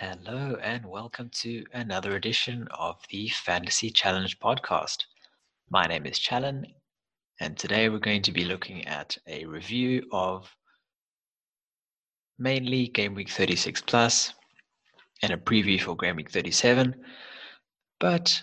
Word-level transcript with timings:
Hello, 0.00 0.56
and 0.62 0.86
welcome 0.86 1.28
to 1.28 1.62
another 1.74 2.16
edition 2.16 2.66
of 2.70 2.96
the 3.10 3.28
Fantasy 3.28 3.90
Challenge 3.90 4.38
podcast. 4.38 5.04
My 5.68 5.84
name 5.84 6.06
is 6.06 6.18
Challen, 6.18 6.64
and 7.38 7.54
today 7.58 7.90
we're 7.90 7.98
going 7.98 8.22
to 8.22 8.32
be 8.32 8.46
looking 8.46 8.88
at 8.88 9.18
a 9.26 9.44
review 9.44 10.08
of 10.10 10.56
mainly 12.38 12.88
Game 12.88 13.14
Week 13.14 13.28
36 13.28 13.82
Plus 13.82 14.32
and 15.22 15.34
a 15.34 15.36
preview 15.36 15.78
for 15.78 15.94
Game 15.98 16.16
Week 16.16 16.30
37. 16.30 16.94
But 17.98 18.40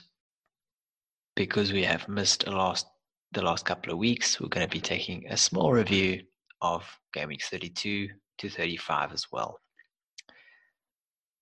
because 1.36 1.74
we 1.74 1.82
have 1.86 2.08
missed 2.08 2.46
a 2.46 2.52
last, 2.52 2.86
the 3.32 3.42
last 3.42 3.66
couple 3.66 3.92
of 3.92 3.98
weeks, 3.98 4.40
we're 4.40 4.50
going 4.50 4.68
to 4.68 4.72
be 4.72 4.80
taking 4.80 5.26
a 5.28 5.36
small 5.36 5.74
review 5.74 6.22
of 6.62 6.86
Game 7.16 7.30
Week 7.30 7.44
32 7.44 8.10
to 8.38 8.48
35 8.48 9.12
as 9.12 9.26
well. 9.32 9.60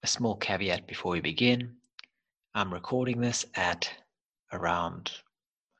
A 0.05 0.07
small 0.07 0.35
caveat 0.35 0.85
before 0.85 1.13
we 1.13 1.19
begin 1.19 1.77
I'm 2.53 2.71
recording 2.71 3.21
this 3.21 3.43
at 3.55 3.91
around 4.53 5.11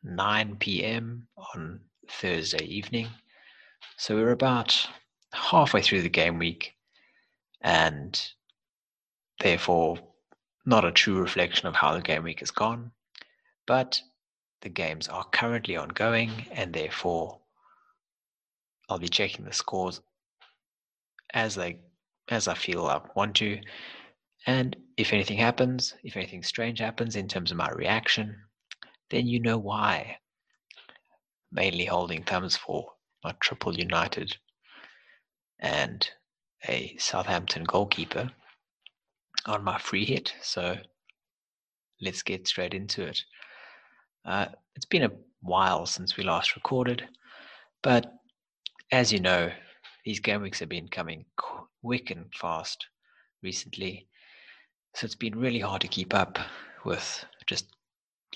9 0.01 0.55
p.m. 0.55 1.27
on 1.53 1.81
Thursday 2.09 2.65
evening. 2.65 3.09
So 3.97 4.15
we're 4.15 4.31
about 4.31 4.89
halfway 5.31 5.83
through 5.83 6.01
the 6.01 6.09
game 6.09 6.39
week 6.39 6.73
and 7.61 8.19
therefore 9.41 9.99
not 10.65 10.85
a 10.85 10.91
true 10.91 11.21
reflection 11.21 11.67
of 11.67 11.75
how 11.75 11.93
the 11.93 12.01
game 12.01 12.23
week 12.23 12.39
has 12.39 12.49
gone. 12.49 12.93
But 13.67 14.01
the 14.61 14.69
games 14.69 15.07
are 15.07 15.25
currently 15.25 15.77
ongoing 15.77 16.47
and 16.49 16.73
therefore 16.73 17.41
I'll 18.89 18.97
be 18.97 19.07
checking 19.07 19.45
the 19.45 19.53
scores 19.53 20.01
as 21.31 21.53
they 21.53 21.77
as 22.29 22.47
I 22.47 22.55
feel 22.55 22.87
I 22.87 23.01
want 23.15 23.35
to 23.35 23.61
and 24.45 24.75
if 24.97 25.11
anything 25.13 25.37
happens, 25.37 25.95
if 26.03 26.15
anything 26.15 26.43
strange 26.43 26.79
happens 26.79 27.15
in 27.15 27.27
terms 27.27 27.51
of 27.51 27.57
my 27.57 27.69
reaction, 27.69 28.35
then 29.09 29.27
you 29.27 29.39
know 29.39 29.57
why. 29.57 30.17
Mainly 31.51 31.85
holding 31.85 32.23
thumbs 32.23 32.55
for 32.55 32.91
my 33.23 33.33
triple 33.39 33.77
United 33.77 34.37
and 35.59 36.09
a 36.67 36.95
Southampton 36.97 37.63
goalkeeper 37.63 38.31
on 39.45 39.63
my 39.63 39.77
free 39.77 40.05
hit. 40.05 40.33
So 40.41 40.77
let's 42.01 42.23
get 42.23 42.47
straight 42.47 42.73
into 42.73 43.03
it. 43.03 43.21
Uh, 44.25 44.47
it's 44.75 44.85
been 44.85 45.03
a 45.03 45.11
while 45.41 45.85
since 45.85 46.17
we 46.17 46.23
last 46.23 46.55
recorded, 46.55 47.07
but 47.83 48.11
as 48.91 49.11
you 49.11 49.19
know, 49.19 49.51
these 50.03 50.19
game 50.19 50.41
weeks 50.41 50.59
have 50.59 50.69
been 50.69 50.87
coming 50.87 51.25
quick 51.83 52.09
and 52.11 52.25
fast 52.33 52.87
recently. 53.43 54.07
So 54.95 55.03
it's 55.03 55.13
been 55.13 55.37
really 55.37 55.59
hard 55.59 55.81
to 55.81 55.89
keep 55.89 56.13
up 56.13 56.39
with 56.85 57.25
just 57.47 57.65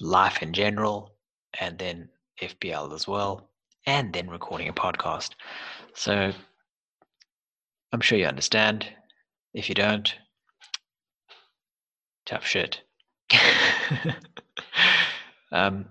life 0.02 0.44
in 0.44 0.52
general 0.52 1.16
and 1.58 1.80
then 1.80 2.10
FPL 2.42 2.94
as 2.94 3.08
well, 3.08 3.50
and 3.86 4.12
then 4.12 4.30
recording 4.30 4.68
a 4.68 4.74
podcast. 4.74 5.36
So 5.94 6.34
I'm 7.94 8.02
sure 8.02 8.18
you 8.18 8.26
understand. 8.26 8.86
If 9.54 9.70
you 9.70 9.76
don't, 9.76 10.14
tough 12.26 12.46
shit. 12.46 12.82
um, 15.54 15.86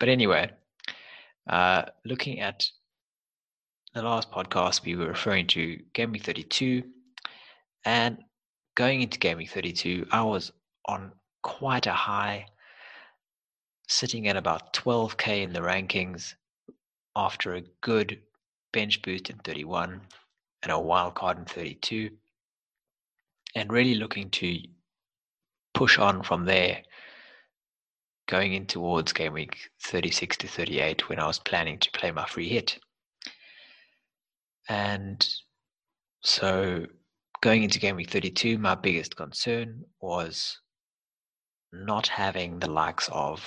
but 0.00 0.08
anyway, 0.08 0.50
uh, 1.48 1.84
looking 2.04 2.40
at 2.40 2.66
the 3.94 4.02
last 4.02 4.28
podcast, 4.32 4.84
we 4.84 4.96
were 4.96 5.06
referring 5.06 5.46
to 5.48 5.78
Game 5.92 6.14
32, 6.14 6.82
and 7.84 8.18
going 8.74 9.02
into 9.02 9.18
Gaming 9.18 9.46
32, 9.46 10.06
I 10.10 10.22
was 10.22 10.52
on 10.86 11.12
quite 11.42 11.86
a 11.86 11.92
high, 11.92 12.46
sitting 13.88 14.28
at 14.28 14.36
about 14.36 14.72
12k 14.72 15.42
in 15.42 15.52
the 15.52 15.60
rankings 15.60 16.34
after 17.14 17.54
a 17.54 17.64
good 17.82 18.20
bench 18.72 19.02
boost 19.02 19.28
in 19.28 19.36
31 19.38 20.00
and 20.62 20.72
a 20.72 20.78
wild 20.78 21.14
card 21.14 21.38
in 21.38 21.44
32, 21.44 22.10
and 23.54 23.72
really 23.72 23.94
looking 23.96 24.30
to 24.30 24.58
push 25.74 25.98
on 25.98 26.22
from 26.22 26.44
there, 26.44 26.82
going 28.28 28.54
in 28.54 28.66
towards 28.66 29.12
game 29.12 29.34
week 29.34 29.70
36 29.82 30.38
to 30.38 30.48
38 30.48 31.08
when 31.08 31.18
I 31.18 31.26
was 31.26 31.38
planning 31.38 31.78
to 31.78 31.90
play 31.90 32.10
my 32.10 32.24
free 32.24 32.48
hit. 32.48 32.78
And 34.68 35.26
so 36.22 36.86
going 37.42 37.64
into 37.64 37.80
game 37.80 37.96
week 37.96 38.08
32, 38.08 38.56
my 38.56 38.76
biggest 38.76 39.16
concern 39.16 39.84
was 40.00 40.60
not 41.72 42.06
having 42.06 42.60
the 42.60 42.70
likes 42.70 43.10
of 43.12 43.44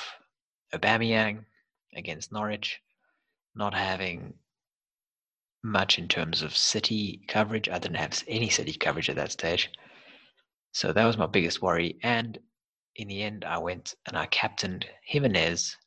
Aubameyang 0.73 1.45
against 1.95 2.31
Norwich, 2.31 2.81
not 3.55 3.73
having 3.73 4.33
much 5.63 5.97
in 5.97 6.09
terms 6.09 6.41
of 6.41 6.55
city 6.55 7.21
coverage. 7.29 7.69
I 7.69 7.79
didn't 7.79 7.95
have 7.95 8.21
any 8.27 8.49
city 8.49 8.73
coverage 8.73 9.09
at 9.09 9.15
that 9.15 9.31
stage. 9.31 9.71
So 10.73 10.91
that 10.91 11.05
was 11.05 11.17
my 11.17 11.27
biggest 11.27 11.61
worry. 11.61 11.97
And 12.03 12.37
in 12.97 13.07
the 13.07 13.23
end, 13.23 13.45
I 13.45 13.57
went 13.59 13.95
and 14.07 14.17
I 14.17 14.25
captained 14.25 14.85
Jimenez 15.05 15.77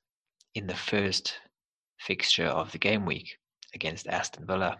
in 0.54 0.66
the 0.66 0.74
first 0.74 1.34
fixture 2.00 2.46
of 2.46 2.72
the 2.72 2.78
game 2.78 3.04
week 3.04 3.36
against 3.74 4.06
Aston 4.06 4.46
Villa. 4.46 4.78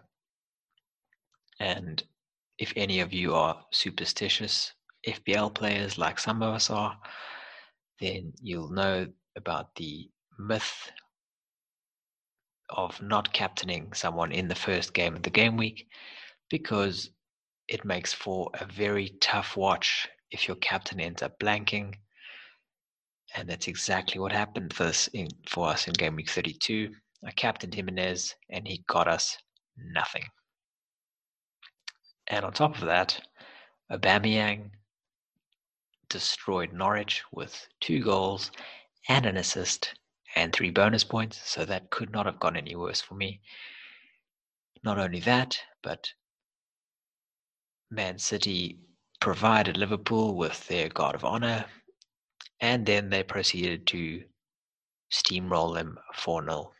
And 1.60 2.03
if 2.58 2.72
any 2.76 3.00
of 3.00 3.12
you 3.12 3.34
are 3.34 3.64
superstitious 3.72 4.72
FPL 5.06 5.54
players 5.54 5.96
like 5.96 6.19
some 6.19 6.42
of 6.42 6.54
us 6.54 6.70
are, 6.70 6.98
then 8.00 8.32
you'll 8.42 8.70
know 8.70 9.06
about 9.36 9.74
the 9.76 10.08
myth 10.38 10.91
of 12.70 13.00
not 13.00 13.32
captaining 13.32 13.92
someone 13.92 14.32
in 14.32 14.48
the 14.48 14.54
first 14.54 14.92
game 14.92 15.14
of 15.14 15.22
the 15.22 15.30
game 15.30 15.56
week 15.56 15.86
because 16.50 17.10
it 17.68 17.84
makes 17.84 18.12
for 18.12 18.50
a 18.54 18.66
very 18.66 19.10
tough 19.20 19.56
watch 19.56 20.08
if 20.30 20.48
your 20.48 20.56
captain 20.56 21.00
ends 21.00 21.22
up 21.22 21.38
blanking. 21.38 21.94
And 23.34 23.48
that's 23.48 23.68
exactly 23.68 24.20
what 24.20 24.32
happened 24.32 24.74
for 24.74 24.84
us 24.84 25.08
in, 25.08 25.28
for 25.47 25.68
us 25.68 25.86
in 25.86 25.94
game 25.94 26.16
week 26.16 26.30
32. 26.30 26.91
I 27.24 27.30
captained 27.32 27.74
Jimenez 27.74 28.34
and 28.50 28.66
he 28.66 28.84
got 28.86 29.08
us 29.08 29.36
nothing. 29.76 30.24
And 32.28 32.44
on 32.44 32.53
top 32.53 32.75
of 32.77 32.83
that, 32.83 33.21
Aubameyang 33.91 34.71
destroyed 36.09 36.72
Norwich 36.72 37.22
with 37.33 37.69
two 37.81 38.03
goals 38.03 38.50
and 39.09 39.27
an 39.27 39.37
assist 39.37 39.94
and 40.37 40.53
three 40.53 40.71
bonus 40.71 41.05
points, 41.05 41.41
so 41.49 41.65
that 41.65 41.91
could 41.91 42.11
not 42.11 42.27
have 42.27 42.39
gone 42.39 42.56
any 42.56 42.77
worse 42.77 43.00
for 43.00 43.15
me. 43.15 43.41
Not 44.83 44.99
only 44.99 45.21
that, 45.21 45.59
but 45.83 46.12
Man 47.91 48.19
City 48.19 48.78
provided 49.21 49.77
Liverpool 49.77 50.37
with 50.37 50.66
their 50.69 50.89
guard 50.91 51.15
of 51.15 51.25
honor, 51.25 51.65
and 52.60 52.84
then 52.84 53.09
they 53.09 53.22
proceeded 53.22 53.87
to 53.89 54.25
steamroll 55.10 55.75
them 55.75 55.99
4 56.15 56.45
0, 56.45 56.75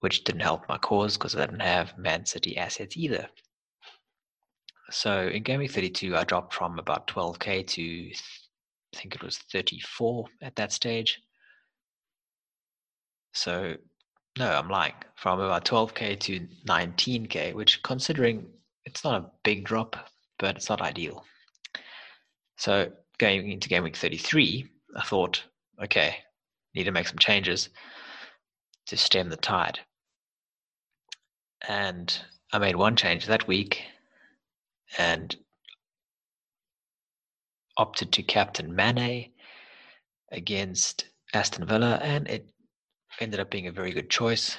which 0.00 0.24
didn't 0.24 0.40
help 0.40 0.66
my 0.68 0.78
cause 0.78 1.18
because 1.18 1.36
I 1.36 1.40
didn't 1.40 1.60
have 1.60 1.98
Man 1.98 2.24
City 2.24 2.56
assets 2.56 2.96
either. 2.96 3.28
So 4.90 5.28
in 5.28 5.42
Game 5.42 5.60
Week 5.60 5.70
32, 5.70 6.16
I 6.16 6.24
dropped 6.24 6.52
from 6.52 6.78
about 6.78 7.06
12k 7.06 7.66
to 7.68 8.10
I 8.92 8.98
think 8.98 9.14
it 9.14 9.22
was 9.22 9.38
34 9.38 10.26
at 10.42 10.56
that 10.56 10.72
stage. 10.72 11.20
So 13.32 13.76
no, 14.38 14.50
I'm 14.50 14.68
lying. 14.68 14.94
From 15.16 15.40
about 15.40 15.64
12k 15.64 16.18
to 16.20 16.46
19k, 16.66 17.54
which 17.54 17.82
considering 17.82 18.46
it's 18.84 19.04
not 19.04 19.20
a 19.20 19.30
big 19.44 19.64
drop, 19.64 19.96
but 20.38 20.56
it's 20.56 20.68
not 20.68 20.80
ideal. 20.80 21.24
So 22.56 22.90
going 23.18 23.50
into 23.50 23.68
game 23.68 23.84
week 23.84 23.96
33, 23.96 24.66
I 24.96 25.02
thought, 25.02 25.42
okay, 25.82 26.16
need 26.74 26.84
to 26.84 26.92
make 26.92 27.06
some 27.06 27.18
changes 27.18 27.68
to 28.86 28.96
stem 28.96 29.28
the 29.28 29.36
tide. 29.36 29.78
And 31.68 32.18
I 32.52 32.58
made 32.58 32.76
one 32.76 32.96
change 32.96 33.26
that 33.26 33.46
week 33.46 33.82
and 34.98 35.36
opted 37.76 38.12
to 38.12 38.22
captain 38.22 38.74
Mane 38.74 39.32
against 40.32 41.06
Aston 41.32 41.66
Villa, 41.66 41.98
and 42.02 42.28
it 42.28 42.48
ended 43.20 43.40
up 43.40 43.50
being 43.50 43.66
a 43.66 43.72
very 43.72 43.92
good 43.92 44.10
choice. 44.10 44.56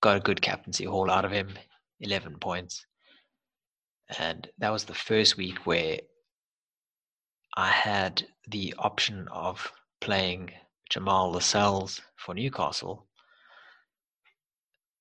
Got 0.00 0.16
a 0.16 0.20
good 0.20 0.40
captaincy 0.42 0.84
haul 0.84 1.10
out 1.10 1.24
of 1.24 1.30
him, 1.30 1.54
11 2.00 2.38
points. 2.38 2.86
And 4.18 4.48
that 4.58 4.70
was 4.70 4.84
the 4.84 4.94
first 4.94 5.36
week 5.36 5.66
where 5.66 5.98
I 7.56 7.68
had 7.70 8.26
the 8.48 8.74
option 8.78 9.28
of 9.28 9.72
playing 10.00 10.52
Jamal 10.90 11.32
Lascelles 11.32 12.00
for 12.16 12.34
Newcastle 12.34 13.06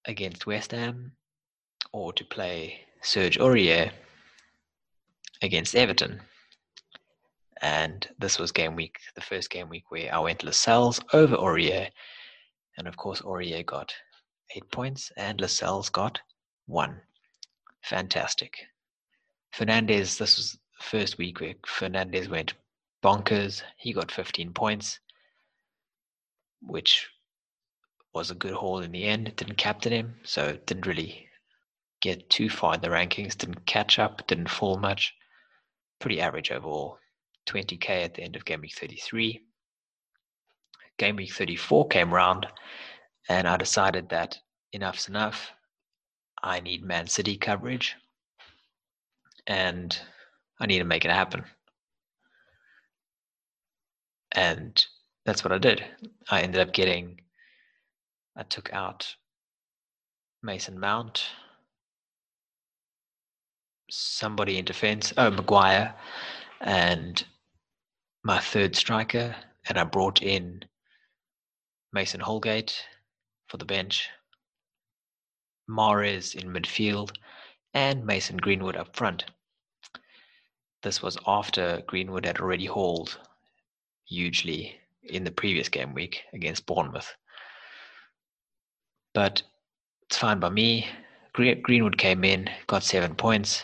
against 0.06 0.48
West 0.48 0.72
Ham 0.72 1.14
or 1.94 2.12
to 2.14 2.26
play 2.26 2.82
Serge 3.02 3.38
Aurier 3.38 3.92
against 5.42 5.76
Everton. 5.76 6.22
And 7.62 8.08
this 8.20 8.38
was 8.38 8.52
game 8.52 8.76
week, 8.76 9.00
the 9.16 9.22
first 9.22 9.50
game 9.50 9.70
week 9.70 9.90
where 9.90 10.14
I 10.14 10.20
went 10.20 10.44
Lascelles 10.44 11.00
over 11.14 11.36
Aurier. 11.36 11.90
And 12.78 12.88
of 12.88 12.98
course, 12.98 13.22
Aurier 13.22 13.66
got 13.66 13.94
eight 14.56 14.70
points 14.72 15.12
and 15.18 15.42
Lascelles 15.42 15.90
got 15.90 16.20
one. 16.68 17.02
Fantastic. 17.82 18.68
Fernandes, 19.56 20.18
this 20.18 20.38
was 20.38 20.52
the 20.52 20.84
first 20.84 21.18
week 21.18 21.40
where 21.40 21.56
Fernandes 21.66 22.30
went 22.30 22.54
bonkers. 23.04 23.64
He 23.78 23.94
got 23.94 24.12
15 24.12 24.54
points, 24.54 25.00
which 26.62 27.08
was 28.14 28.30
a 28.30 28.36
good 28.36 28.54
haul 28.54 28.80
in 28.80 28.92
the 28.92 29.06
end. 29.06 29.36
Didn't 29.36 29.58
captain 29.58 29.94
him, 29.94 30.20
so 30.24 30.58
didn't 30.66 30.86
really 30.86 31.28
get 32.02 32.30
too 32.30 32.50
far 32.50 32.76
in 32.76 32.82
the 32.82 32.90
rankings. 32.90 33.38
Didn't 33.38 33.66
catch 33.66 33.98
up, 33.98 34.28
didn't 34.28 34.50
fall 34.50 34.78
much. 34.78 35.14
Pretty 36.00 36.22
average 36.22 36.52
overall. 36.52 37.00
20k 37.48 37.90
at 38.04 38.14
the 38.14 38.22
end 38.22 38.36
of 38.36 38.46
game 38.46 38.62
week 38.62 38.76
33. 38.78 39.42
Game 40.98 41.16
week 41.16 41.34
34 41.34 41.88
came 41.88 42.14
round, 42.14 42.48
and 43.30 43.48
I 43.48 43.58
decided 43.58 44.10
that 44.10 44.40
enough's 44.74 45.08
enough. 45.08 45.52
I 46.44 46.60
need 46.60 46.84
Man 46.84 47.08
City 47.08 47.38
coverage, 47.38 47.96
and 49.46 49.98
I 50.60 50.66
need 50.66 50.80
to 50.80 50.86
make 50.86 51.06
it 51.06 51.12
happen. 51.12 51.44
And 54.34 54.86
that's 55.26 55.44
what 55.44 55.54
I 55.54 55.58
did. 55.58 55.84
I 56.30 56.42
ended 56.42 56.62
up 56.62 56.74
getting, 56.74 57.22
I 58.36 58.44
took 58.44 58.72
out 58.74 59.16
Mason 60.44 60.80
Mount, 60.80 61.26
somebody 63.90 64.58
in 64.58 64.66
defense, 64.66 65.14
oh, 65.18 65.28
mm-hmm. 65.28 65.38
Maguire, 65.38 65.96
and 66.62 67.24
my 68.24 68.40
third 68.40 68.76
striker, 68.76 69.36
and 69.70 69.78
I 69.78 69.84
brought 69.84 70.22
in 70.22 70.64
Mason 71.94 72.20
Holgate 72.20 72.84
for 73.48 73.58
the 73.58 73.66
bench, 73.66 74.10
Mahrez 75.70 76.36
in 76.36 76.52
midfield, 76.52 77.12
and 77.74 78.06
Mason 78.06 78.38
Greenwood 78.38 78.76
up 78.76 78.96
front. 78.96 79.26
This 80.84 81.02
was 81.02 81.18
after 81.26 81.82
Greenwood 81.88 82.26
had 82.26 82.40
already 82.40 82.66
hauled 82.66 83.20
hugely 84.06 84.80
in 85.04 85.24
the 85.24 85.32
previous 85.32 85.70
game 85.70 85.94
week 85.94 86.24
against 86.34 86.66
Bournemouth. 86.66 87.14
But 89.14 89.42
it's 90.04 90.18
fine 90.18 90.40
by 90.40 90.50
me. 90.50 90.88
Greenwood 91.34 91.98
came 91.98 92.24
in, 92.24 92.50
got 92.68 92.84
seven 92.84 93.16
points. 93.16 93.64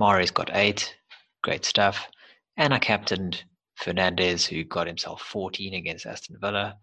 Mahrez 0.00 0.32
got 0.32 0.50
eight. 0.54 0.96
Great 1.42 1.64
stuff. 1.64 2.08
And 2.56 2.72
I 2.72 2.78
captained 2.78 3.44
Fernandes, 3.78 4.46
who 4.46 4.64
got 4.64 4.86
himself 4.86 5.20
14 5.22 5.74
against 5.74 6.06
Aston 6.06 6.38
Villa, 6.40 6.78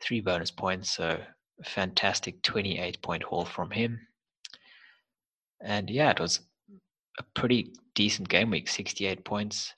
three 0.00 0.20
bonus 0.20 0.50
points, 0.50 0.94
so 0.94 1.20
fantastic 1.64 2.42
28 2.42 3.02
point 3.02 3.22
haul 3.24 3.44
from 3.44 3.70
him. 3.70 4.06
And 5.60 5.90
yeah, 5.90 6.10
it 6.10 6.20
was 6.20 6.40
a 7.18 7.22
pretty 7.34 7.72
decent 7.94 8.28
game 8.28 8.50
week 8.50 8.68
68 8.68 9.24
points 9.24 9.72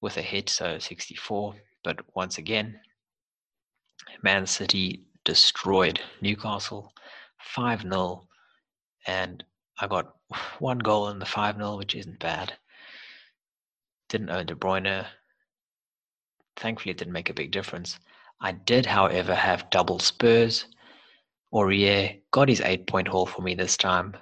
with 0.00 0.16
a 0.16 0.22
hit, 0.22 0.48
so 0.48 0.78
64. 0.78 1.56
But 1.84 2.00
once 2.14 2.38
again, 2.38 2.80
Man 4.22 4.46
City 4.46 5.04
destroyed 5.24 6.00
Newcastle 6.20 6.92
5 7.38 7.82
0. 7.82 8.26
And 9.06 9.44
I 9.78 9.86
got 9.86 10.16
one 10.58 10.78
goal 10.78 11.08
in 11.08 11.18
the 11.18 11.26
5 11.26 11.56
0, 11.56 11.76
which 11.76 11.94
isn't 11.94 12.18
bad. 12.18 12.58
Didn't 14.08 14.30
own 14.30 14.46
De 14.46 14.54
Bruyne, 14.54 15.06
Thankfully, 16.56 16.90
it 16.90 16.96
didn't 16.96 17.12
make 17.12 17.28
a 17.28 17.34
big 17.34 17.50
difference. 17.50 17.98
I 18.40 18.52
did, 18.52 18.86
however, 18.86 19.34
have 19.34 19.68
double 19.70 19.98
Spurs. 19.98 20.66
Aurier 21.52 22.22
got 22.30 22.48
his 22.48 22.62
eight 22.62 22.86
point 22.86 23.08
haul 23.08 23.26
for 23.26 23.42
me 23.42 23.54
this 23.54 23.76
time. 23.76 24.16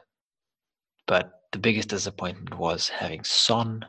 But 1.07 1.43
the 1.53 1.59
biggest 1.59 1.89
disappointment 1.89 2.59
was 2.59 2.89
having 2.89 3.23
Son 3.23 3.87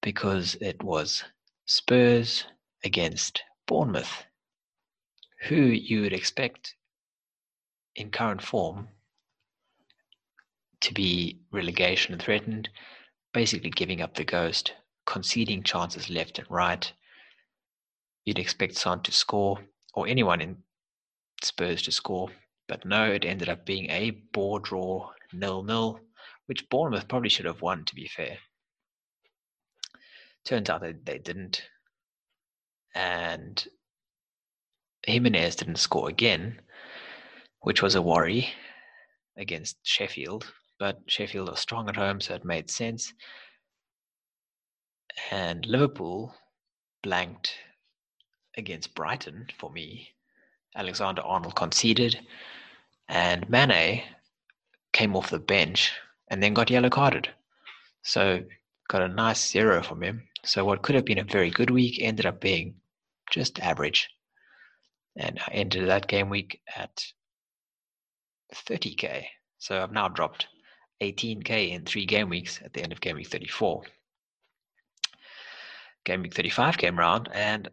because 0.00 0.54
it 0.60 0.82
was 0.82 1.24
Spurs 1.66 2.44
against 2.84 3.42
Bournemouth, 3.66 4.24
who 5.48 5.56
you 5.56 6.02
would 6.02 6.12
expect 6.12 6.76
in 7.96 8.10
current 8.10 8.42
form 8.42 8.88
to 10.82 10.94
be 10.94 11.40
relegation 11.50 12.18
threatened, 12.18 12.68
basically 13.32 13.70
giving 13.70 14.02
up 14.02 14.14
the 14.14 14.24
ghost, 14.24 14.74
conceding 15.06 15.62
chances 15.62 16.10
left 16.10 16.38
and 16.38 16.50
right, 16.50 16.92
you'd 18.24 18.38
expect 18.38 18.76
Son 18.76 19.02
to 19.02 19.12
score 19.12 19.58
or 19.94 20.06
anyone 20.06 20.40
in 20.40 20.56
Spurs 21.42 21.82
to 21.82 21.92
score. 21.92 22.30
But 22.68 22.84
no, 22.84 23.10
it 23.10 23.24
ended 23.24 23.48
up 23.48 23.66
being 23.66 23.90
a 23.90 24.10
bore 24.10 24.60
draw 24.60 25.10
nil 25.32 25.62
nil, 25.62 26.00
which 26.46 26.68
Bournemouth 26.68 27.08
probably 27.08 27.28
should 27.28 27.46
have 27.46 27.62
won, 27.62 27.84
to 27.84 27.94
be 27.94 28.08
fair. 28.08 28.38
Turns 30.44 30.70
out 30.70 30.80
that 30.82 31.04
they 31.04 31.18
didn't. 31.18 31.62
And 32.94 33.64
Jimenez 35.06 35.56
didn't 35.56 35.76
score 35.76 36.08
again, 36.08 36.60
which 37.60 37.82
was 37.82 37.94
a 37.94 38.02
worry 38.02 38.48
against 39.36 39.76
Sheffield. 39.82 40.52
But 40.82 40.98
Sheffield 41.06 41.48
are 41.48 41.56
strong 41.56 41.88
at 41.88 41.94
home, 41.94 42.20
so 42.20 42.34
it 42.34 42.44
made 42.44 42.68
sense. 42.68 43.14
And 45.30 45.64
Liverpool 45.64 46.34
blanked 47.04 47.54
against 48.56 48.92
Brighton 48.92 49.46
for 49.56 49.70
me. 49.70 50.08
Alexander 50.74 51.22
Arnold 51.22 51.54
conceded, 51.54 52.26
and 53.08 53.48
Mane 53.48 54.02
came 54.92 55.14
off 55.14 55.30
the 55.30 55.38
bench 55.38 55.92
and 56.26 56.42
then 56.42 56.52
got 56.52 56.68
yellow 56.68 56.90
carded. 56.90 57.28
So 58.02 58.42
got 58.88 59.02
a 59.02 59.08
nice 59.08 59.52
zero 59.52 59.84
from 59.84 60.02
him. 60.02 60.26
So 60.44 60.64
what 60.64 60.82
could 60.82 60.96
have 60.96 61.04
been 61.04 61.20
a 61.20 61.34
very 61.38 61.50
good 61.50 61.70
week 61.70 62.02
ended 62.02 62.26
up 62.26 62.40
being 62.40 62.74
just 63.30 63.60
average. 63.60 64.10
And 65.14 65.38
I 65.46 65.52
ended 65.52 65.88
that 65.88 66.08
game 66.08 66.28
week 66.28 66.60
at 66.74 67.06
30k. 68.52 69.26
So 69.58 69.80
I've 69.80 69.92
now 69.92 70.08
dropped 70.08 70.48
18k 71.00 71.70
in 71.70 71.84
three 71.84 72.06
game 72.06 72.28
weeks 72.28 72.60
at 72.62 72.72
the 72.72 72.82
end 72.82 72.92
of 72.92 73.00
game 73.00 73.16
week 73.16 73.28
34. 73.28 73.82
Game 76.04 76.22
week 76.22 76.34
35 76.34 76.78
came 76.78 76.98
around 76.98 77.28
and 77.32 77.68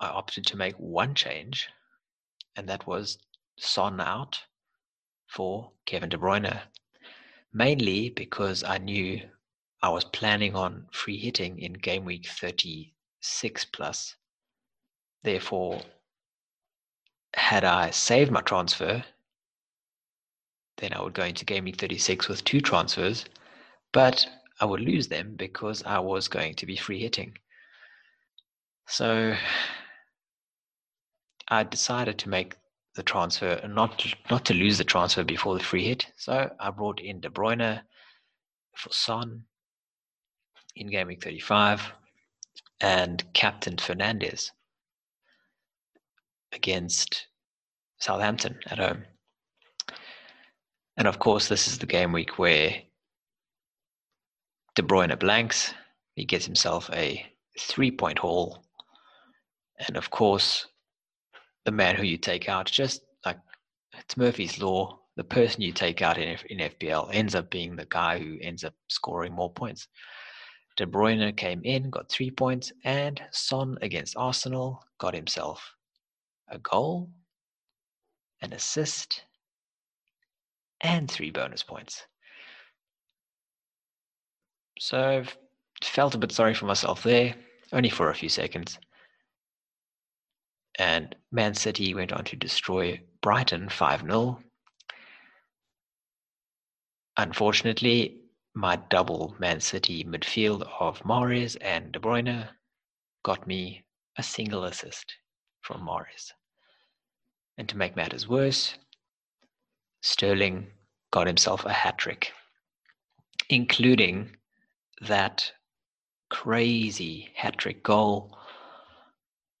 I 0.00 0.08
opted 0.08 0.46
to 0.46 0.56
make 0.56 0.76
one 0.76 1.14
change, 1.14 1.68
and 2.54 2.68
that 2.68 2.86
was 2.86 3.18
Son 3.58 4.00
out 4.00 4.40
for 5.26 5.72
Kevin 5.86 6.08
De 6.08 6.16
Bruyne. 6.16 6.62
Mainly 7.52 8.10
because 8.10 8.62
I 8.62 8.78
knew 8.78 9.28
I 9.82 9.88
was 9.88 10.04
planning 10.04 10.54
on 10.54 10.86
free 10.92 11.18
hitting 11.18 11.58
in 11.58 11.72
game 11.72 12.04
week 12.04 12.26
36 12.26 13.64
plus. 13.66 14.14
Therefore, 15.22 15.82
had 17.34 17.64
I 17.64 17.90
saved 17.90 18.30
my 18.30 18.40
transfer, 18.42 19.04
then 20.78 20.92
I 20.92 21.02
would 21.02 21.14
go 21.14 21.24
into 21.24 21.44
game 21.44 21.64
week 21.64 21.76
36 21.76 22.28
with 22.28 22.44
two 22.44 22.60
transfers, 22.60 23.24
but 23.92 24.26
I 24.60 24.64
would 24.64 24.80
lose 24.80 25.08
them 25.08 25.34
because 25.36 25.82
I 25.84 25.98
was 25.98 26.28
going 26.28 26.54
to 26.54 26.66
be 26.66 26.76
free 26.76 27.00
hitting. 27.00 27.36
So 28.86 29.34
I 31.48 31.62
decided 31.64 32.18
to 32.18 32.28
make 32.28 32.56
the 32.94 33.02
transfer, 33.02 33.60
not 33.68 34.04
not 34.30 34.44
to 34.46 34.54
lose 34.54 34.78
the 34.78 34.84
transfer 34.84 35.24
before 35.24 35.56
the 35.56 35.64
free 35.64 35.84
hit. 35.86 36.06
So 36.16 36.50
I 36.58 36.70
brought 36.70 37.00
in 37.00 37.20
De 37.20 37.28
Bruyne 37.28 37.82
for 38.76 38.90
Son 38.90 39.44
in 40.74 40.90
game 40.90 41.08
week 41.08 41.22
35 41.22 41.92
and 42.80 43.24
captain 43.34 43.76
Fernandes 43.76 44.50
against 46.52 47.26
Southampton 47.98 48.58
at 48.66 48.78
home. 48.78 49.04
And 50.98 51.06
of 51.06 51.20
course, 51.20 51.46
this 51.46 51.68
is 51.68 51.78
the 51.78 51.86
game 51.86 52.12
week 52.12 52.38
where 52.40 52.74
De 54.74 54.82
Bruyne 54.82 55.16
blanks. 55.18 55.72
He 56.16 56.24
gets 56.24 56.44
himself 56.44 56.90
a 56.92 57.24
three 57.56 57.92
point 57.92 58.18
haul. 58.18 58.64
And 59.86 59.96
of 59.96 60.10
course, 60.10 60.66
the 61.64 61.70
man 61.70 61.94
who 61.94 62.02
you 62.02 62.18
take 62.18 62.48
out. 62.48 62.66
Just 62.66 63.02
like 63.24 63.38
it's 63.96 64.16
Murphy's 64.16 64.60
law, 64.60 64.98
the 65.16 65.22
person 65.22 65.62
you 65.62 65.72
take 65.72 66.02
out 66.02 66.18
in, 66.18 66.36
in 66.50 66.70
FPL 66.70 67.10
ends 67.12 67.36
up 67.36 67.48
being 67.48 67.76
the 67.76 67.86
guy 67.86 68.18
who 68.18 68.36
ends 68.40 68.64
up 68.64 68.74
scoring 68.88 69.32
more 69.32 69.52
points. 69.52 69.86
De 70.76 70.84
Bruyne 70.84 71.36
came 71.36 71.60
in, 71.62 71.90
got 71.90 72.08
three 72.08 72.30
points, 72.30 72.72
and 72.84 73.22
Son 73.30 73.78
against 73.82 74.16
Arsenal 74.16 74.82
got 74.98 75.14
himself 75.14 75.74
a 76.48 76.58
goal, 76.58 77.10
an 78.42 78.52
assist, 78.52 79.24
and 80.80 81.10
three 81.10 81.30
bonus 81.30 81.62
points. 81.62 82.06
So 84.78 85.24
felt 85.82 86.14
a 86.14 86.18
bit 86.18 86.32
sorry 86.32 86.54
for 86.54 86.66
myself 86.66 87.02
there, 87.02 87.34
only 87.72 87.90
for 87.90 88.10
a 88.10 88.14
few 88.14 88.28
seconds. 88.28 88.78
And 90.78 91.14
Man 91.32 91.54
City 91.54 91.94
went 91.94 92.12
on 92.12 92.24
to 92.24 92.36
destroy 92.36 93.00
Brighton 93.20 93.68
5 93.68 94.02
0. 94.02 94.40
Unfortunately, 97.16 98.20
my 98.54 98.76
double 98.76 99.34
Man 99.40 99.60
City 99.60 100.04
midfield 100.04 100.62
of 100.78 101.00
Mahrez 101.02 101.56
and 101.60 101.90
De 101.90 101.98
Bruyne 101.98 102.48
got 103.24 103.46
me 103.46 103.84
a 104.16 104.22
single 104.22 104.64
assist 104.64 105.16
from 105.62 105.80
Mahrez. 105.80 106.32
And 107.56 107.68
to 107.68 107.76
make 107.76 107.96
matters 107.96 108.28
worse, 108.28 108.78
Sterling 110.08 110.72
got 111.10 111.26
himself 111.26 111.66
a 111.66 111.72
hat 111.72 111.98
trick, 111.98 112.32
including 113.50 114.34
that 115.02 115.52
crazy 116.30 117.30
hat 117.34 117.58
trick 117.58 117.82
goal 117.82 118.38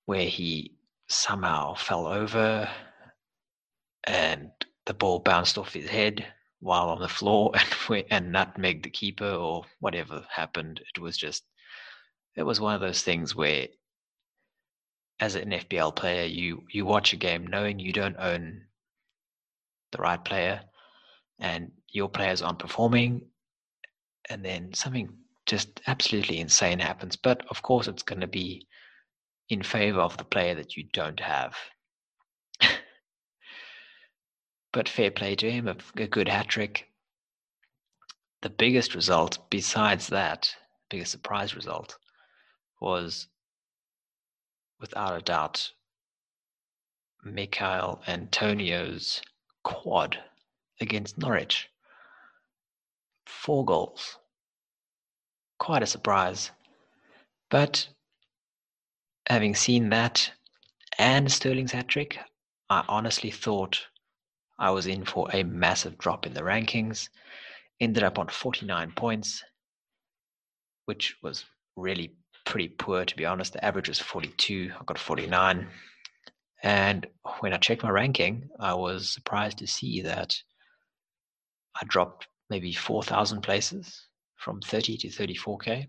where 0.06 0.26
he 0.26 0.72
somehow 1.06 1.74
fell 1.74 2.06
over 2.06 2.66
and 4.04 4.50
the 4.86 4.94
ball 4.94 5.18
bounced 5.18 5.58
off 5.58 5.74
his 5.74 5.90
head 5.90 6.26
while 6.60 6.88
on 6.88 7.00
the 7.02 7.08
floor 7.08 7.52
and 7.90 8.06
and 8.10 8.34
nutmegged 8.34 8.84
the 8.84 8.90
keeper 8.90 9.30
or 9.30 9.66
whatever 9.80 10.26
happened. 10.30 10.80
It 10.94 10.98
was 10.98 11.18
just 11.18 11.44
it 12.36 12.42
was 12.42 12.58
one 12.58 12.74
of 12.74 12.80
those 12.80 13.02
things 13.02 13.36
where 13.36 13.68
as 15.20 15.34
an 15.34 15.50
FPL 15.50 15.94
player 15.94 16.24
you 16.24 16.66
you 16.72 16.86
watch 16.86 17.12
a 17.12 17.16
game 17.16 17.46
knowing 17.46 17.78
you 17.78 17.92
don't 17.92 18.16
own 18.16 18.67
the 19.92 19.98
right 19.98 20.22
player 20.24 20.60
and 21.38 21.70
your 21.88 22.08
players 22.08 22.42
aren't 22.42 22.58
performing 22.58 23.22
and 24.28 24.44
then 24.44 24.72
something 24.74 25.08
just 25.46 25.80
absolutely 25.86 26.38
insane 26.38 26.78
happens. 26.78 27.16
But 27.16 27.46
of 27.48 27.62
course 27.62 27.88
it's 27.88 28.02
gonna 28.02 28.26
be 28.26 28.66
in 29.48 29.62
favor 29.62 30.00
of 30.00 30.16
the 30.16 30.24
player 30.24 30.54
that 30.54 30.76
you 30.76 30.84
don't 30.92 31.20
have. 31.20 31.56
but 34.72 34.88
fair 34.88 35.10
play 35.10 35.34
to 35.36 35.50
him, 35.50 35.68
a, 35.68 35.76
a 35.96 36.06
good 36.06 36.28
hat 36.28 36.48
trick. 36.48 36.88
The 38.42 38.50
biggest 38.50 38.94
result, 38.94 39.38
besides 39.50 40.08
that, 40.08 40.54
biggest 40.90 41.10
surprise 41.10 41.56
result, 41.56 41.96
was 42.80 43.26
without 44.80 45.16
a 45.16 45.22
doubt 45.22 45.72
Mikhail 47.24 48.00
Antonio's 48.06 49.20
quad 49.68 50.18
against 50.80 51.18
Norwich. 51.18 51.68
Four 53.26 53.66
goals. 53.66 54.16
Quite 55.58 55.82
a 55.82 55.86
surprise. 55.86 56.50
But 57.50 57.88
having 59.26 59.54
seen 59.54 59.90
that 59.90 60.32
and 60.98 61.30
Sterling's 61.30 61.72
hat 61.72 61.88
trick, 61.88 62.18
I 62.70 62.82
honestly 62.88 63.30
thought 63.30 63.86
I 64.58 64.70
was 64.70 64.86
in 64.86 65.04
for 65.04 65.28
a 65.32 65.42
massive 65.42 65.98
drop 65.98 66.26
in 66.26 66.32
the 66.32 66.40
rankings. 66.40 67.10
Ended 67.78 68.02
up 68.02 68.18
on 68.18 68.28
49 68.28 68.92
points, 68.92 69.44
which 70.86 71.16
was 71.22 71.44
really 71.76 72.14
pretty 72.46 72.68
poor, 72.68 73.04
to 73.04 73.16
be 73.16 73.26
honest. 73.26 73.52
The 73.52 73.64
average 73.64 73.88
was 73.88 74.00
42. 74.00 74.72
I 74.80 74.84
got 74.84 74.98
49. 74.98 75.68
And 76.62 77.06
when 77.40 77.52
I 77.52 77.58
checked 77.58 77.82
my 77.82 77.90
ranking, 77.90 78.48
I 78.58 78.74
was 78.74 79.08
surprised 79.08 79.58
to 79.58 79.66
see 79.66 80.02
that 80.02 80.36
I 81.80 81.84
dropped 81.86 82.26
maybe 82.50 82.72
4,000 82.72 83.42
places 83.42 84.08
from 84.36 84.60
30 84.60 84.96
to 84.98 85.08
34K. 85.08 85.88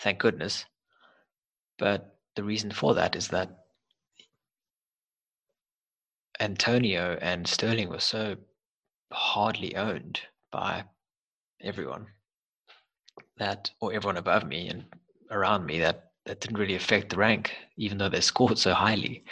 Thank 0.00 0.18
goodness. 0.18 0.64
But 1.78 2.16
the 2.36 2.44
reason 2.44 2.70
for 2.70 2.94
that 2.94 3.16
is 3.16 3.28
that 3.28 3.50
Antonio 6.40 7.18
and 7.20 7.46
Sterling 7.46 7.88
were 7.88 8.00
so 8.00 8.36
hardly 9.12 9.76
owned 9.76 10.20
by 10.50 10.84
everyone 11.60 12.06
that, 13.38 13.70
or 13.80 13.92
everyone 13.92 14.16
above 14.16 14.46
me 14.46 14.68
and 14.68 14.84
around 15.30 15.64
me, 15.66 15.80
that 15.80 16.10
that 16.26 16.40
didn't 16.40 16.58
really 16.58 16.74
affect 16.74 17.10
the 17.10 17.16
rank, 17.16 17.54
even 17.76 17.98
though 17.98 18.08
they 18.08 18.20
scored 18.20 18.58
so 18.58 18.72
highly. 18.72 19.24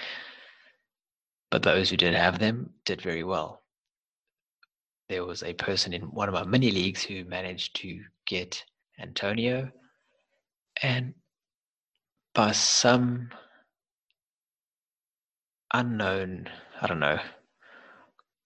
But 1.50 1.62
those 1.62 1.90
who 1.90 1.96
did 1.96 2.14
have 2.14 2.38
them 2.38 2.74
did 2.84 3.00
very 3.00 3.24
well. 3.24 3.62
There 5.08 5.24
was 5.24 5.42
a 5.42 5.54
person 5.54 5.92
in 5.92 6.02
one 6.02 6.28
of 6.28 6.34
my 6.34 6.44
mini 6.44 6.70
leagues 6.70 7.02
who 7.02 7.24
managed 7.24 7.76
to 7.76 8.02
get 8.26 8.64
Antonio, 8.98 9.70
and 10.82 11.14
by 12.34 12.52
some 12.52 13.30
unknown, 15.74 16.48
I 16.80 16.86
don't 16.86 17.00
know, 17.00 17.18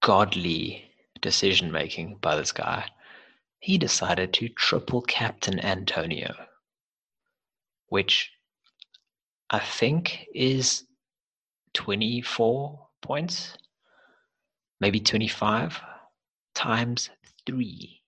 godly 0.02 0.90
decision 1.20 1.72
making 1.72 2.16
by 2.20 2.36
this 2.36 2.52
guy, 2.52 2.88
he 3.58 3.78
decided 3.78 4.32
to 4.34 4.48
triple 4.48 5.02
captain 5.02 5.58
Antonio, 5.60 6.34
which 7.88 8.32
I 9.50 9.60
think 9.60 10.26
is 10.34 10.84
24 11.74 12.88
points, 13.02 13.56
maybe 14.80 15.00
25 15.00 15.80
times 16.54 17.10
3. 17.46 18.02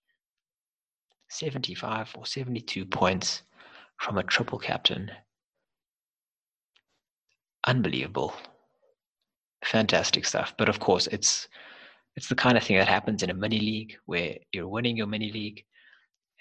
75 1.31 2.15
or 2.17 2.27
72 2.27 2.87
points 2.87 3.43
from 3.99 4.19
a 4.19 4.23
triple 4.23 4.59
captain. 4.59 5.11
Unbelievable. 7.67 8.35
Fantastic 9.65 10.25
stuff. 10.25 10.55
But 10.57 10.69
of 10.69 10.81
course 10.81 11.07
it's 11.09 11.49
it's 12.17 12.29
the 12.29 12.35
kind 12.35 12.57
of 12.57 12.65
thing 12.65 12.79
that 12.79 12.89
happens 12.89 13.23
in 13.23 13.31
a 13.31 13.35
mini 13.35 13.61
league 13.61 13.97
where 14.07 14.37
you're 14.53 14.69
winning 14.69 14.97
your 14.97 15.07
mini 15.07 15.31
league 15.31 15.65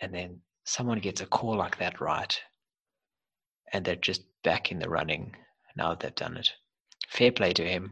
and 0.02 0.14
then 0.14 0.40
someone 0.66 1.00
gets 1.00 1.22
a 1.22 1.26
call 1.26 1.56
like 1.56 1.78
that 1.78 2.00
right? 2.00 2.40
And 3.74 3.84
they're 3.84 3.96
just 3.96 4.24
back 4.52 4.72
in 4.72 4.80
the 4.80 4.90
running 4.90 5.36
now 5.76 5.90
that 5.90 6.00
they've 6.00 6.24
done 6.24 6.38
it 6.38 6.50
fair 7.10 7.32
play 7.32 7.52
to 7.54 7.68
him 7.68 7.84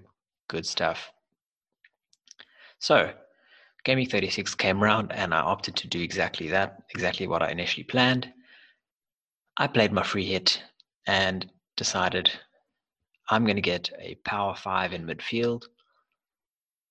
good 0.47 0.65
stuff 0.65 1.11
so 2.79 3.11
gaming 3.83 4.07
36 4.07 4.55
came 4.55 4.83
around 4.83 5.11
and 5.11 5.33
i 5.33 5.39
opted 5.39 5.75
to 5.75 5.87
do 5.87 6.01
exactly 6.01 6.47
that 6.47 6.77
exactly 6.93 7.27
what 7.27 7.43
i 7.43 7.51
initially 7.51 7.83
planned 7.83 8.31
i 9.57 9.67
played 9.67 9.91
my 9.91 10.03
free 10.03 10.25
hit 10.25 10.61
and 11.07 11.49
decided 11.75 12.31
I'm 13.27 13.43
going 13.43 13.55
to 13.55 13.61
get 13.61 13.89
a 13.99 14.15
power 14.23 14.55
five 14.55 14.93
in 14.93 15.05
midfield. 15.07 15.63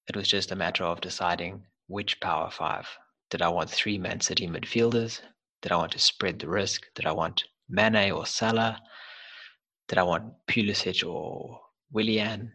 It 0.09 0.17
was 0.17 0.27
just 0.27 0.51
a 0.51 0.57
matter 0.57 0.83
of 0.83 1.01
deciding 1.01 1.63
which 1.87 2.21
power 2.21 2.51
five. 2.51 2.89
Did 3.31 3.41
I 3.41 3.49
want 3.49 3.71
three 3.71 3.99
Man 3.99 4.21
City 4.21 4.49
midfielders? 4.49 5.21
Did 5.63 5.71
I 5.71 5.77
want 5.77 5.93
to 5.93 5.99
spread 6.01 6.41
the 6.41 6.49
risk? 6.49 6.83
Did 6.97 7.07
I 7.07 7.13
want 7.13 7.45
Mane 7.69 8.11
or 8.11 8.27
Salah? 8.27 8.81
Did 9.89 9.99
I 9.99 10.03
want 10.03 10.33
Pulisic 10.47 11.07
or 11.07 11.61
Willian? 11.93 12.53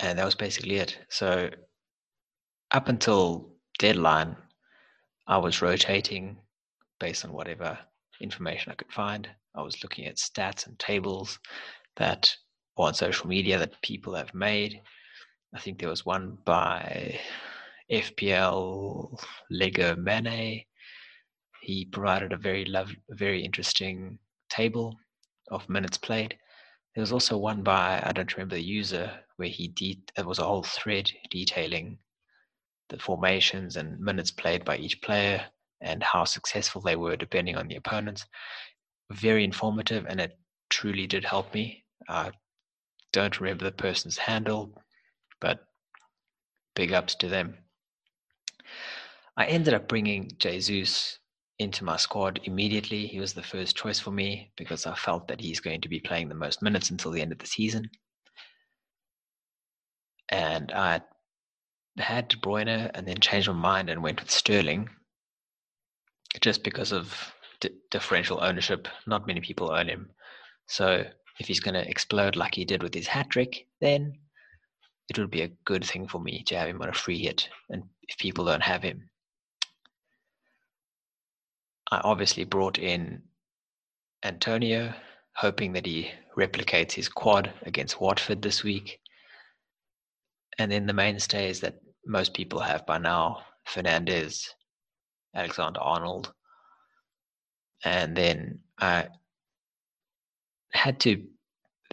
And 0.00 0.18
that 0.18 0.24
was 0.24 0.34
basically 0.34 0.76
it. 0.76 0.98
So 1.08 1.50
up 2.70 2.88
until 2.88 3.54
deadline, 3.78 4.36
I 5.26 5.38
was 5.38 5.62
rotating 5.62 6.36
based 6.98 7.24
on 7.24 7.32
whatever 7.32 7.78
information 8.20 8.72
I 8.72 8.76
could 8.76 8.92
find. 8.92 9.28
I 9.54 9.62
was 9.62 9.82
looking 9.82 10.06
at 10.06 10.16
stats 10.16 10.66
and 10.66 10.78
tables 10.78 11.38
that 11.96 12.34
or 12.76 12.88
on 12.88 12.94
social 12.94 13.28
media 13.28 13.58
that 13.58 13.80
people 13.82 14.14
have 14.14 14.34
made. 14.34 14.80
I 15.54 15.60
think 15.60 15.78
there 15.78 15.88
was 15.88 16.04
one 16.04 16.38
by 16.44 17.20
FPL 17.90 19.16
Lego 19.50 19.94
Mane. 19.96 20.64
He 21.62 21.84
provided 21.84 22.32
a 22.32 22.36
very 22.36 22.64
love, 22.64 22.90
very 23.10 23.44
interesting 23.44 24.18
table 24.48 24.96
of 25.50 25.68
minutes 25.68 25.98
played. 25.98 26.36
There 26.94 27.02
was 27.02 27.12
also 27.12 27.36
one 27.36 27.62
by 27.62 28.00
I 28.04 28.12
don't 28.12 28.32
remember 28.34 28.54
the 28.54 28.62
user 28.62 29.10
where 29.36 29.48
he 29.48 29.68
de- 29.68 30.02
there 30.16 30.26
was 30.26 30.38
a 30.38 30.44
whole 30.44 30.62
thread 30.62 31.10
detailing 31.30 31.98
the 32.88 32.98
formations 32.98 33.76
and 33.76 33.98
minutes 33.98 34.30
played 34.30 34.64
by 34.64 34.76
each 34.76 35.00
player 35.02 35.44
and 35.80 36.02
how 36.02 36.24
successful 36.24 36.80
they 36.80 36.96
were 36.96 37.16
depending 37.16 37.56
on 37.56 37.66
the 37.68 37.76
opponents 37.76 38.26
very 39.12 39.44
informative 39.44 40.06
and 40.08 40.20
it 40.20 40.38
truly 40.70 41.06
did 41.06 41.24
help 41.24 41.52
me. 41.54 41.84
I 42.08 42.32
don't 43.12 43.40
remember 43.40 43.64
the 43.64 43.72
person's 43.72 44.18
handle, 44.18 44.72
but 45.40 45.60
big 46.74 46.92
ups 46.92 47.14
to 47.16 47.28
them. 47.28 47.58
I 49.36 49.46
ended 49.46 49.74
up 49.74 49.88
bringing 49.88 50.30
Jesus 50.38 51.18
into 51.58 51.84
my 51.84 51.96
squad 51.96 52.40
immediately. 52.44 53.06
He 53.06 53.20
was 53.20 53.32
the 53.32 53.42
first 53.42 53.76
choice 53.76 54.00
for 54.00 54.10
me 54.10 54.50
because 54.56 54.86
I 54.86 54.94
felt 54.94 55.28
that 55.28 55.40
he's 55.40 55.60
going 55.60 55.80
to 55.82 55.88
be 55.88 56.00
playing 56.00 56.28
the 56.28 56.34
most 56.34 56.62
minutes 56.62 56.90
until 56.90 57.10
the 57.10 57.20
end 57.22 57.32
of 57.32 57.38
the 57.38 57.46
season. 57.46 57.88
And 60.28 60.72
I 60.72 61.02
had 61.98 62.28
De 62.28 62.36
Bruyne 62.36 62.90
and 62.94 63.06
then 63.06 63.20
changed 63.20 63.48
my 63.48 63.54
mind 63.54 63.90
and 63.90 64.02
went 64.02 64.20
with 64.20 64.30
Sterling 64.30 64.88
just 66.40 66.64
because 66.64 66.92
of 66.92 67.32
d- 67.60 67.70
differential 67.90 68.42
ownership. 68.42 68.88
Not 69.06 69.26
many 69.26 69.40
people 69.40 69.70
own 69.70 69.88
him. 69.88 70.10
So 70.66 71.04
if 71.38 71.46
he's 71.46 71.60
going 71.60 71.74
to 71.74 71.88
explode 71.88 72.36
like 72.36 72.54
he 72.54 72.64
did 72.64 72.82
with 72.82 72.94
his 72.94 73.06
hat 73.06 73.30
trick, 73.30 73.66
then 73.80 74.14
it 75.08 75.18
would 75.18 75.30
be 75.30 75.42
a 75.42 75.52
good 75.64 75.84
thing 75.84 76.08
for 76.08 76.18
me 76.20 76.42
to 76.44 76.56
have 76.56 76.68
him 76.68 76.82
on 76.82 76.88
a 76.88 76.94
free 76.94 77.18
hit. 77.18 77.48
And 77.68 77.84
if 78.08 78.18
people 78.18 78.44
don't 78.46 78.62
have 78.62 78.82
him, 78.82 79.08
I 81.90 82.00
obviously 82.04 82.44
brought 82.44 82.78
in 82.78 83.22
Antonio, 84.22 84.94
hoping 85.34 85.72
that 85.72 85.86
he 85.86 86.10
replicates 86.36 86.92
his 86.92 87.08
quad 87.08 87.52
against 87.62 88.00
Watford 88.00 88.42
this 88.42 88.64
week. 88.64 89.00
And 90.58 90.70
then 90.70 90.86
the 90.86 90.92
mainstays 90.92 91.60
that 91.60 91.80
most 92.06 92.34
people 92.34 92.60
have 92.60 92.86
by 92.86 92.98
now 92.98 93.42
Fernandes, 93.66 94.48
Alexander 95.34 95.80
Arnold. 95.80 96.32
And 97.84 98.16
then 98.16 98.60
I 98.78 99.08
had 100.72 101.00
to 101.00 101.22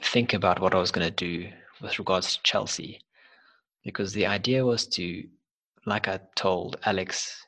think 0.01 0.33
about 0.33 0.59
what 0.59 0.73
I 0.73 0.79
was 0.79 0.91
going 0.91 1.07
to 1.07 1.11
do 1.11 1.49
with 1.81 1.99
regards 1.99 2.35
to 2.35 2.43
Chelsea 2.43 3.01
because 3.83 4.13
the 4.13 4.25
idea 4.27 4.65
was 4.65 4.87
to, 4.87 5.23
like 5.85 6.07
I 6.07 6.19
told 6.35 6.77
Alex 6.85 7.45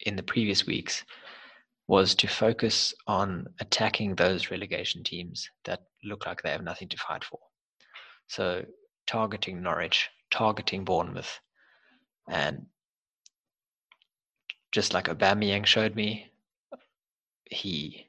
in 0.00 0.16
the 0.16 0.22
previous 0.22 0.66
weeks, 0.66 1.04
was 1.88 2.14
to 2.14 2.28
focus 2.28 2.94
on 3.06 3.46
attacking 3.60 4.14
those 4.14 4.50
relegation 4.50 5.02
teams 5.02 5.50
that 5.64 5.80
look 6.04 6.26
like 6.26 6.42
they 6.42 6.50
have 6.50 6.62
nothing 6.62 6.88
to 6.88 6.98
fight 6.98 7.24
for. 7.24 7.40
So 8.26 8.64
targeting 9.06 9.62
Norwich, 9.62 10.10
targeting 10.30 10.84
Bournemouth, 10.84 11.40
and 12.28 12.66
just 14.70 14.92
like 14.92 15.06
Aubameyang 15.06 15.64
showed 15.64 15.96
me, 15.96 16.30
he 17.50 18.06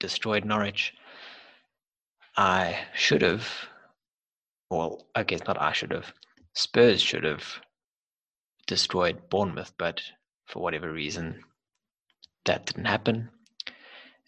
destroyed 0.00 0.46
Norwich. 0.46 0.94
I 2.34 2.78
should 2.94 3.20
have, 3.20 3.46
well, 4.70 5.06
I 5.14 5.22
guess 5.22 5.42
not 5.46 5.60
I 5.60 5.72
should 5.72 5.90
have, 5.90 6.14
Spurs 6.54 7.02
should 7.02 7.24
have 7.24 7.44
destroyed 8.66 9.28
Bournemouth, 9.28 9.74
but 9.76 10.00
for 10.46 10.62
whatever 10.62 10.90
reason, 10.90 11.44
that 12.44 12.66
didn't 12.66 12.86
happen. 12.86 13.30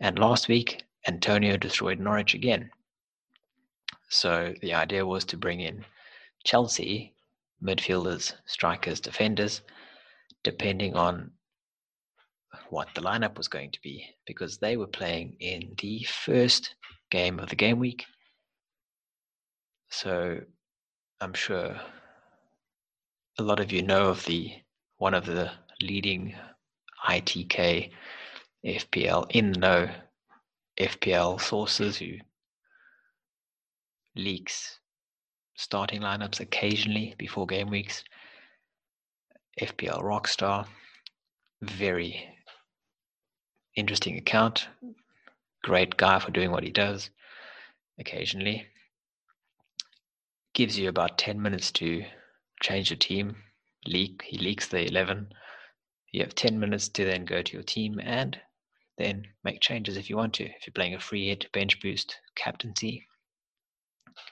And 0.01 0.19
last 0.19 0.49
week, 0.49 0.85
Antonio 1.07 1.57
destroyed 1.57 2.01
Norwich 2.01 2.35
again. 2.35 2.71
So 4.09 4.55
the 4.61 4.75
idea 4.75 5.05
was 5.05 5.25
to 5.27 5.37
bring 5.37 5.61
in 5.61 5.85
Chelsea, 6.45 7.15
midfielders, 7.63 8.35
strikers, 8.47 9.01
defenders, 9.01 9.63
depending 10.43 10.95
on 10.95 11.31
what 12.71 12.89
the 12.95 13.01
lineup 13.01 13.37
was 13.37 13.49
going 13.49 13.71
to 13.73 13.81
be, 13.83 14.07
because 14.27 14.59
they 14.59 14.77
were 14.77 14.87
playing 14.87 15.37
in 15.41 15.75
the 15.81 16.05
first 16.05 16.75
game 17.11 17.39
of 17.39 17.49
the 17.49 17.57
game 17.57 17.79
week. 17.79 18.05
So 19.91 20.41
I'm 21.21 21.35
sure 21.35 21.81
a 23.39 23.43
lot 23.43 23.61
of 23.61 23.73
you 23.73 23.83
know 23.83 24.09
of 24.09 24.25
the 24.25 24.53
one 24.99 25.15
of 25.15 25.27
the 25.27 25.51
leading 25.81 26.35
ITK 27.09 27.91
FPL 28.65 29.27
in 29.31 29.53
the 29.53 29.59
know 29.59 29.91
FPL 30.79 31.41
sources 31.41 31.99
who 31.99 32.15
leaks 34.17 34.81
starting 35.55 36.01
lineups 36.01 36.41
occasionally 36.41 37.15
before 37.19 37.47
game 37.47 37.71
weeks. 37.71 38.03
FPL 39.61 40.03
Rockstar, 40.03 40.67
very 41.63 42.29
interesting 43.77 44.17
account. 44.19 44.69
Great 45.63 45.97
guy 45.97 46.19
for 46.19 46.31
doing 46.31 46.51
what 46.51 46.65
he 46.65 46.71
does 46.71 47.11
occasionally. 47.99 48.67
Gives 50.55 50.79
you 50.79 50.89
about 50.89 51.19
10 51.19 51.41
minutes 51.41 51.71
to 51.73 52.05
change 52.61 52.91
your 52.91 52.99
team. 52.99 53.37
Leak 53.87 54.23
he 54.27 54.39
leaks 54.39 54.69
the 54.69 54.87
11. 54.87 55.29
You 56.15 56.21
have 56.21 56.37
10 56.37 56.61
minutes 56.61 56.87
to 56.91 57.05
then 57.05 57.25
go 57.25 57.43
to 57.43 57.53
your 57.53 57.65
team 57.65 57.99
and 58.01 58.41
then 58.99 59.25
make 59.43 59.61
changes 59.61 59.97
if 59.97 60.09
you 60.09 60.17
want 60.17 60.35
to. 60.35 60.45
If 60.45 60.65
you're 60.65 60.73
playing 60.73 60.95
a 60.95 61.01
free 61.01 61.27
hit, 61.27 61.51
bench 61.51 61.81
boost, 61.81 62.21
captaincy, 62.37 63.05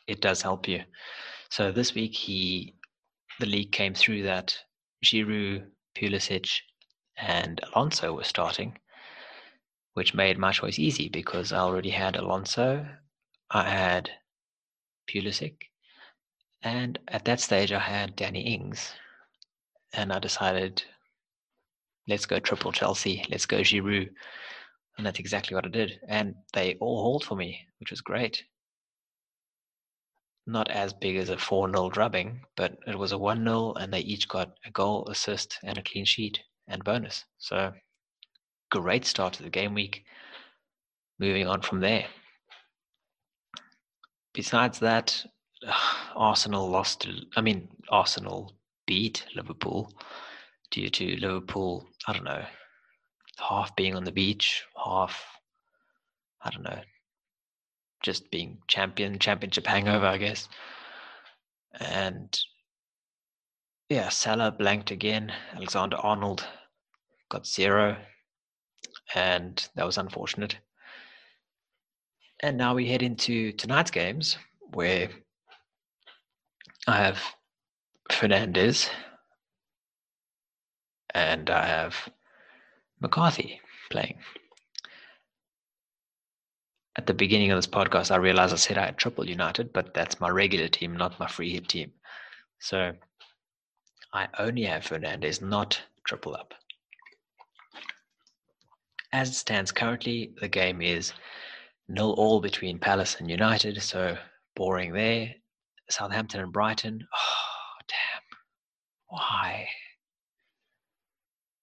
it 0.07 0.21
does 0.21 0.43
help 0.43 0.69
you. 0.69 0.85
So 1.51 1.73
this 1.73 1.93
week 1.93 2.15
he 2.15 2.77
the 3.41 3.47
league 3.47 3.73
came 3.73 3.95
through 3.95 4.23
that 4.23 4.57
Giroud, 5.05 5.67
Pulisic, 5.97 6.61
and 7.17 7.61
Alonso 7.75 8.13
were 8.13 8.23
starting, 8.23 8.79
which 9.95 10.15
made 10.15 10.39
my 10.39 10.53
choice 10.53 10.79
easy 10.79 11.09
because 11.09 11.53
I 11.53 11.59
already 11.59 11.91
had 11.91 12.15
Alonso, 12.15 12.87
I 13.51 13.69
had 13.69 14.09
Pulisic, 15.09 15.57
and 16.63 17.01
at 17.09 17.25
that 17.25 17.41
stage 17.41 17.73
I 17.73 17.81
had 17.81 18.15
Danny 18.15 18.43
Ings, 18.55 18.93
and 19.93 20.13
I 20.13 20.21
decided, 20.21 20.85
let's 22.09 22.27
go 22.27 22.39
triple 22.39 22.73
Chelsea, 22.73 23.25
let's 23.31 23.47
go 23.47 23.59
Giroud, 23.59 24.11
and 24.97 25.07
that's 25.07 25.19
exactly 25.19 25.55
what 25.55 25.67
I 25.67 25.69
did, 25.69 26.01
and 26.09 26.35
they 26.53 26.77
all 26.81 27.03
hauled 27.03 27.25
for 27.25 27.37
me, 27.37 27.61
which 27.79 27.91
was 27.91 28.01
great 28.01 28.43
not 30.47 30.71
as 30.71 30.93
big 30.93 31.17
as 31.17 31.29
a 31.29 31.39
4 31.39 31.71
0 31.71 31.91
drubbing, 31.91 32.41
but 32.57 32.77
it 32.87 32.99
was 32.99 33.13
a 33.13 33.19
1 33.19 33.45
0, 33.45 33.75
and 33.75 33.93
they 33.93 34.01
each 34.01 34.29
got 34.29 34.57
a 34.65 34.71
goal, 34.71 35.09
assist, 35.09 35.59
and 35.63 35.79
a 35.79 35.83
clean 35.83 36.05
sheet 36.05 36.41
and 36.69 36.83
bonus. 36.85 37.25
So, 37.39 37.73
great 38.71 39.05
start 39.05 39.35
to 39.35 39.43
the 39.43 39.51
game 39.51 39.75
week. 39.75 40.05
Moving 41.19 41.47
on 41.47 41.63
from 41.63 41.81
there. 41.81 42.07
Besides 44.35 44.79
that, 44.81 45.25
Arsenal 46.17 46.69
lost 46.69 47.07
I 47.37 47.41
mean, 47.41 47.69
Arsenal 47.89 48.53
beat 48.87 49.25
Liverpool 49.37 49.93
due 50.73 50.89
to 50.89 51.17
Liverpool, 51.21 51.87
I 52.09 52.13
don't 52.13 52.25
know, 52.25 52.45
half 53.39 53.77
being 53.77 53.95
on 53.95 54.05
the 54.05 54.11
beach, 54.11 54.65
half, 54.85 55.23
I 56.43 56.51
don't 56.51 56.65
know, 56.65 56.81
just 58.03 58.31
being 58.33 58.59
champion, 58.67 59.19
championship 59.21 59.67
hangover, 59.67 60.07
I 60.07 60.17
guess. 60.17 60.49
And 61.79 62.37
yeah, 63.89 64.09
Salah 64.09 64.51
blanked 64.51 64.91
again. 64.91 65.33
Alexander 65.55 65.97
Arnold 65.99 66.45
got 67.31 67.47
zero, 67.47 67.97
and 69.15 69.69
that 69.77 69.87
was 69.87 69.99
unfortunate. 69.99 70.57
And 72.41 72.57
now 72.57 72.75
we 72.75 72.89
head 72.89 73.03
into 73.03 73.53
tonight's 73.53 73.91
games 73.91 74.37
where 74.73 75.11
I 76.89 76.97
have 76.97 77.23
Fernandes 78.11 78.89
and 81.15 81.51
I 81.51 81.67
have 81.67 82.09
McCarthy 83.01 83.61
playing 83.91 84.19
at 86.97 87.07
the 87.07 87.15
beginning 87.15 87.51
of 87.51 87.57
this 87.57 87.67
podcast, 87.67 88.11
I 88.11 88.17
realized 88.17 88.53
I 88.53 88.57
said 88.57 88.77
I 88.77 88.87
had 88.87 88.99
triple 88.99 89.29
United, 89.29 89.73
but 89.73 89.95
that's 89.95 90.21
my 90.21 90.29
regular 90.29 90.69
team, 90.69 90.97
not 90.97 91.19
my 91.19 91.27
free 91.27 91.53
hit 91.53 91.69
team. 91.69 91.93
So 92.59 92.93
I 94.13 94.29
only 94.39 94.65
have 94.65 94.85
Fernandes, 94.85 95.41
not 95.41 95.81
triple 96.05 96.35
up. 96.35 96.55
As 99.13 99.31
it 99.31 99.35
stands 99.35 99.73
currently, 99.73 100.35
the 100.41 100.49
game 100.49 100.83
is 100.83 101.13
nil 101.89 102.13
all 102.13 102.41
between 102.41 102.79
Palace 102.79 103.17
and 103.19 103.31
United, 103.31 103.83
so 103.83 104.19
boring 104.55 104.93
there. 104.93 105.35
Southampton 105.91 106.41
and 106.41 106.53
Brighton. 106.53 107.07
Oh, 107.15 107.85
damn. 107.89 108.23
Why? 109.09 109.69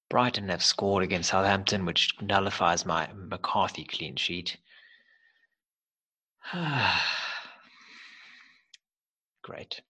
Brighton 0.09 0.49
have 0.49 0.63
scored 0.63 1.03
against 1.03 1.29
Southampton, 1.29 1.85
which 1.85 2.15
nullifies 2.19 2.85
my 2.85 3.09
McCarthy 3.13 3.85
clean 3.85 4.15
sheet. 4.15 4.57
Great. 9.43 9.81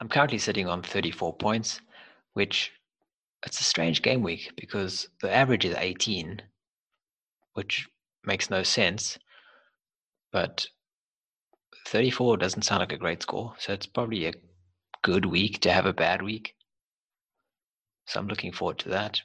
I'm 0.00 0.08
currently 0.08 0.38
sitting 0.38 0.66
on 0.66 0.82
34 0.82 1.36
points, 1.36 1.80
which 2.32 2.72
it's 3.46 3.60
a 3.60 3.64
strange 3.64 4.02
game 4.02 4.22
week 4.22 4.52
because 4.56 5.08
the 5.20 5.32
average 5.32 5.64
is 5.64 5.74
18, 5.76 6.42
which 7.54 7.88
makes 8.24 8.50
no 8.50 8.62
sense. 8.62 9.18
But 10.32 10.66
34 11.86 12.38
doesn't 12.38 12.62
sound 12.62 12.80
like 12.80 12.92
a 12.92 12.96
great 12.96 13.22
score, 13.22 13.54
so 13.58 13.72
it's 13.72 13.86
probably 13.86 14.26
a 14.26 14.34
good 15.02 15.26
week 15.26 15.60
to 15.60 15.72
have 15.72 15.86
a 15.86 15.92
bad 15.92 16.22
week. 16.22 16.54
So 18.10 18.18
I'm 18.18 18.26
looking 18.26 18.50
forward 18.50 18.80
to 18.80 18.88
that. 18.88 19.22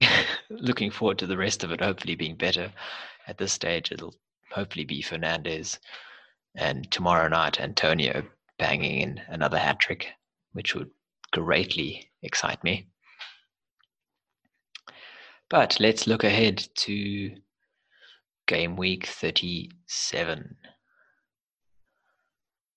looking 0.50 0.90
forward 0.90 1.16
to 1.20 1.28
the 1.28 1.36
rest 1.36 1.62
of 1.62 1.70
it 1.70 1.80
hopefully 1.80 2.16
being 2.16 2.34
better. 2.34 2.72
At 3.28 3.38
this 3.38 3.52
stage, 3.52 3.92
it'll 3.92 4.16
hopefully 4.50 4.84
be 4.84 5.00
Fernandes 5.00 5.78
and 6.56 6.90
tomorrow 6.90 7.28
night 7.28 7.60
Antonio 7.60 8.24
banging 8.58 9.00
in 9.00 9.22
another 9.28 9.60
hat 9.60 9.78
trick, 9.78 10.08
which 10.54 10.74
would 10.74 10.90
greatly 11.30 12.10
excite 12.20 12.64
me. 12.64 12.88
But 15.48 15.78
let's 15.78 16.08
look 16.08 16.24
ahead 16.24 16.66
to 16.78 17.36
game 18.48 18.76
week 18.76 19.06
37. 19.06 20.56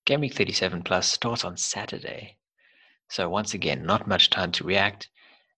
Game 0.05 0.21
week 0.21 0.35
37 0.35 0.83
plus 0.83 1.11
starts 1.11 1.43
on 1.43 1.57
Saturday. 1.57 2.37
So, 3.09 3.27
once 3.29 3.55
again, 3.55 3.83
not 3.83 4.07
much 4.07 4.29
time 4.29 4.51
to 4.51 4.63
react. 4.63 5.09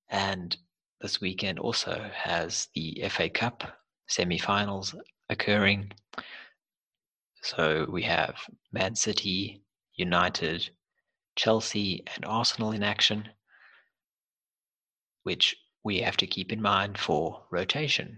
And 0.09 0.55
this 1.01 1.19
weekend 1.19 1.59
also 1.59 2.09
has 2.13 2.67
the 2.73 3.03
FA 3.09 3.29
Cup 3.29 3.79
semi 4.07 4.37
finals 4.37 4.95
occurring. 5.29 5.91
So, 7.41 7.85
we 7.89 8.03
have 8.03 8.35
Man 8.71 8.95
City, 8.95 9.63
United, 9.95 10.69
Chelsea, 11.35 12.03
and 12.15 12.25
Arsenal 12.25 12.71
in 12.71 12.81
action, 12.83 13.29
which 15.23 15.55
we 15.83 15.99
have 15.99 16.17
to 16.17 16.27
keep 16.27 16.51
in 16.51 16.61
mind 16.61 16.97
for 16.97 17.45
rotation 17.51 18.17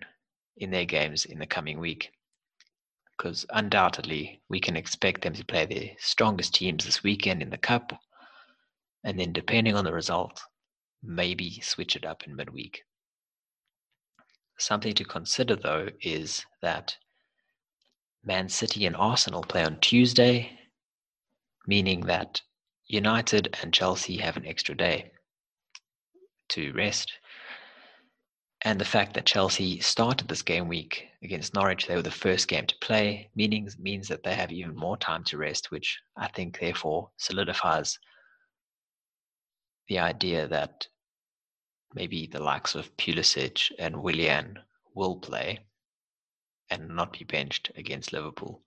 in 0.56 0.72
their 0.72 0.86
games 0.86 1.26
in 1.26 1.40
the 1.40 1.46
coming 1.46 1.80
week. 1.80 2.12
Because 3.18 3.46
undoubtedly, 3.50 4.42
we 4.50 4.60
can 4.60 4.76
expect 4.76 5.22
them 5.22 5.34
to 5.34 5.46
play 5.46 5.66
their 5.66 5.96
strongest 6.00 6.54
teams 6.54 6.86
this 6.86 7.04
weekend 7.04 7.42
in 7.42 7.50
the 7.50 7.58
Cup, 7.58 7.92
and 9.04 9.20
then 9.20 9.34
depending 9.34 9.76
on 9.76 9.84
the 9.84 9.94
result, 9.94 10.42
maybe 11.04 11.60
switch 11.62 11.96
it 11.96 12.06
up 12.06 12.24
in 12.26 12.36
midweek. 12.36 12.84
Something 14.58 14.94
to 14.94 15.04
consider 15.04 15.56
though 15.56 15.90
is 16.02 16.46
that 16.62 16.98
Man 18.24 18.50
City 18.50 18.86
and 18.86 18.96
Arsenal 18.96 19.44
play 19.44 19.64
on 19.64 19.80
Tuesday, 19.80 20.60
meaning 21.66 22.02
that 22.08 22.42
United 22.88 23.56
and 23.62 23.74
Chelsea 23.74 24.18
have 24.18 24.38
an 24.38 24.46
extra 24.46 24.76
day 24.76 25.12
to 26.50 26.74
rest. 26.74 27.14
And 28.64 28.82
the 28.82 28.86
fact 28.86 29.14
that 29.14 29.26
Chelsea 29.26 29.80
started 29.80 30.28
this 30.28 30.42
game 30.42 30.68
week 30.68 31.08
against 31.22 31.54
Norwich, 31.54 31.86
they 31.86 31.96
were 31.96 32.02
the 32.02 32.12
first 32.12 32.48
game 32.48 32.66
to 32.66 32.76
play, 32.82 33.30
meaning 33.36 33.70
means 33.80 34.08
that 34.08 34.24
they 34.24 34.34
have 34.34 34.52
even 34.52 34.76
more 34.76 34.98
time 34.98 35.24
to 35.26 35.38
rest, 35.38 35.70
which 35.70 36.00
I 36.18 36.28
think 36.30 36.60
therefore 36.60 37.12
solidifies 37.18 38.00
the 39.88 40.00
idea 40.00 40.48
that 40.48 40.88
maybe 41.94 42.28
the 42.28 42.40
likes 42.40 42.76
of 42.76 42.96
Pulisic 42.98 43.72
and 43.80 44.02
Willian 44.04 44.60
will 44.94 45.18
play 45.18 45.60
and 46.70 46.90
not 46.90 47.14
be 47.14 47.24
benched 47.24 47.72
against 47.76 48.14
Liverpool. 48.14 48.62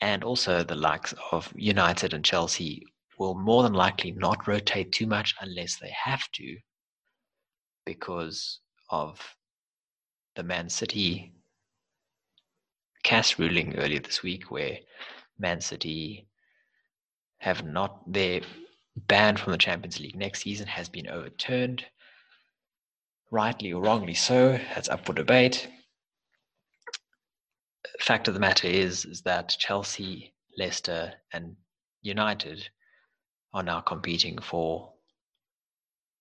And 0.00 0.24
also 0.24 0.62
the 0.62 0.74
likes 0.74 1.14
of 1.30 1.52
United 1.56 2.14
and 2.14 2.24
Chelsea 2.24 2.82
will 3.18 3.34
more 3.34 3.62
than 3.62 3.74
likely 3.74 4.12
not 4.12 4.46
rotate 4.48 4.92
too 4.92 5.06
much 5.06 5.34
unless 5.40 5.76
they 5.78 5.92
have 6.04 6.30
to 6.32 6.58
because 7.84 8.60
of 8.90 9.20
the 10.34 10.42
Man 10.42 10.68
City 10.68 11.32
CAS 13.02 13.38
ruling 13.38 13.76
earlier 13.76 14.00
this 14.00 14.22
week 14.22 14.50
where 14.50 14.78
Man 15.38 15.60
City 15.60 16.26
have 17.38 17.64
not 17.64 18.00
their 18.10 18.40
ban 18.96 19.36
from 19.36 19.52
the 19.52 19.58
Champions 19.58 20.00
League 20.00 20.16
next 20.16 20.42
season 20.42 20.66
has 20.66 20.88
been 20.88 21.08
overturned 21.08 21.84
rightly 23.30 23.72
or 23.72 23.82
wrongly 23.82 24.14
so 24.14 24.58
that's 24.74 24.88
up 24.88 25.04
for 25.04 25.12
debate 25.12 25.68
fact 28.00 28.28
of 28.28 28.34
the 28.34 28.40
matter 28.40 28.68
is 28.68 29.04
is 29.04 29.22
that 29.22 29.56
Chelsea 29.58 30.34
Leicester 30.58 31.14
and 31.32 31.56
United 32.02 32.68
are 33.52 33.62
now 33.62 33.80
competing 33.80 34.38
for 34.38 34.92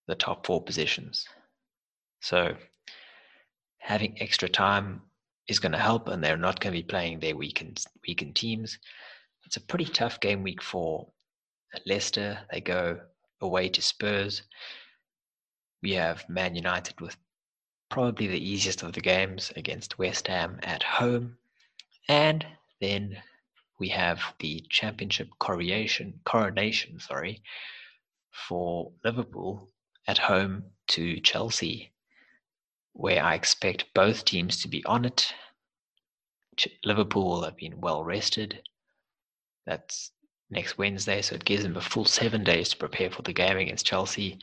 the 0.07 0.15
top 0.15 0.45
four 0.45 0.63
positions. 0.63 1.25
So 2.21 2.55
having 3.79 4.21
extra 4.21 4.47
time 4.47 5.01
is 5.47 5.59
going 5.59 5.71
to 5.73 5.77
help, 5.77 6.07
and 6.07 6.23
they're 6.23 6.37
not 6.37 6.59
going 6.59 6.73
to 6.73 6.79
be 6.79 6.87
playing 6.87 7.19
their 7.19 7.35
weakened 7.35 7.83
weakened 8.07 8.35
teams. 8.35 8.79
It's 9.45 9.57
a 9.57 9.61
pretty 9.61 9.85
tough 9.85 10.19
game 10.19 10.43
week 10.43 10.61
for 10.61 11.09
Leicester. 11.85 12.39
They 12.51 12.61
go 12.61 13.01
away 13.41 13.69
to 13.69 13.81
Spurs. 13.81 14.43
We 15.81 15.93
have 15.93 16.29
Man 16.29 16.55
United 16.55 17.01
with 17.01 17.17
probably 17.89 18.25
the 18.27 18.49
easiest 18.49 18.81
of 18.81 18.93
the 18.93 19.01
games 19.01 19.51
against 19.55 19.99
West 19.99 20.27
Ham 20.27 20.59
at 20.63 20.81
home, 20.81 21.37
and 22.07 22.45
then 22.81 23.21
we 23.79 23.89
have 23.89 24.21
the 24.39 24.65
championship 24.69 25.29
coronation, 25.39 26.19
coronation, 26.25 26.99
sorry, 26.99 27.43
for 28.31 28.91
Liverpool 29.03 29.69
at 30.07 30.17
home 30.17 30.63
to 30.87 31.19
Chelsea, 31.19 31.91
where 32.93 33.21
I 33.21 33.35
expect 33.35 33.93
both 33.93 34.25
teams 34.25 34.61
to 34.61 34.67
be 34.67 34.83
on 34.85 35.05
it. 35.05 35.33
Liverpool 36.83 37.43
have 37.43 37.57
been 37.57 37.81
well 37.81 38.03
rested. 38.03 38.61
That's 39.65 40.12
next 40.53 40.77
Wednesday, 40.77 41.21
so 41.21 41.35
it 41.35 41.45
gives 41.45 41.63
them 41.63 41.75
a 41.75 41.81
full 41.81 42.05
seven 42.05 42.43
days 42.43 42.69
to 42.69 42.77
prepare 42.77 43.09
for 43.09 43.21
the 43.21 43.33
game 43.33 43.57
against 43.57 43.85
Chelsea 43.85 44.39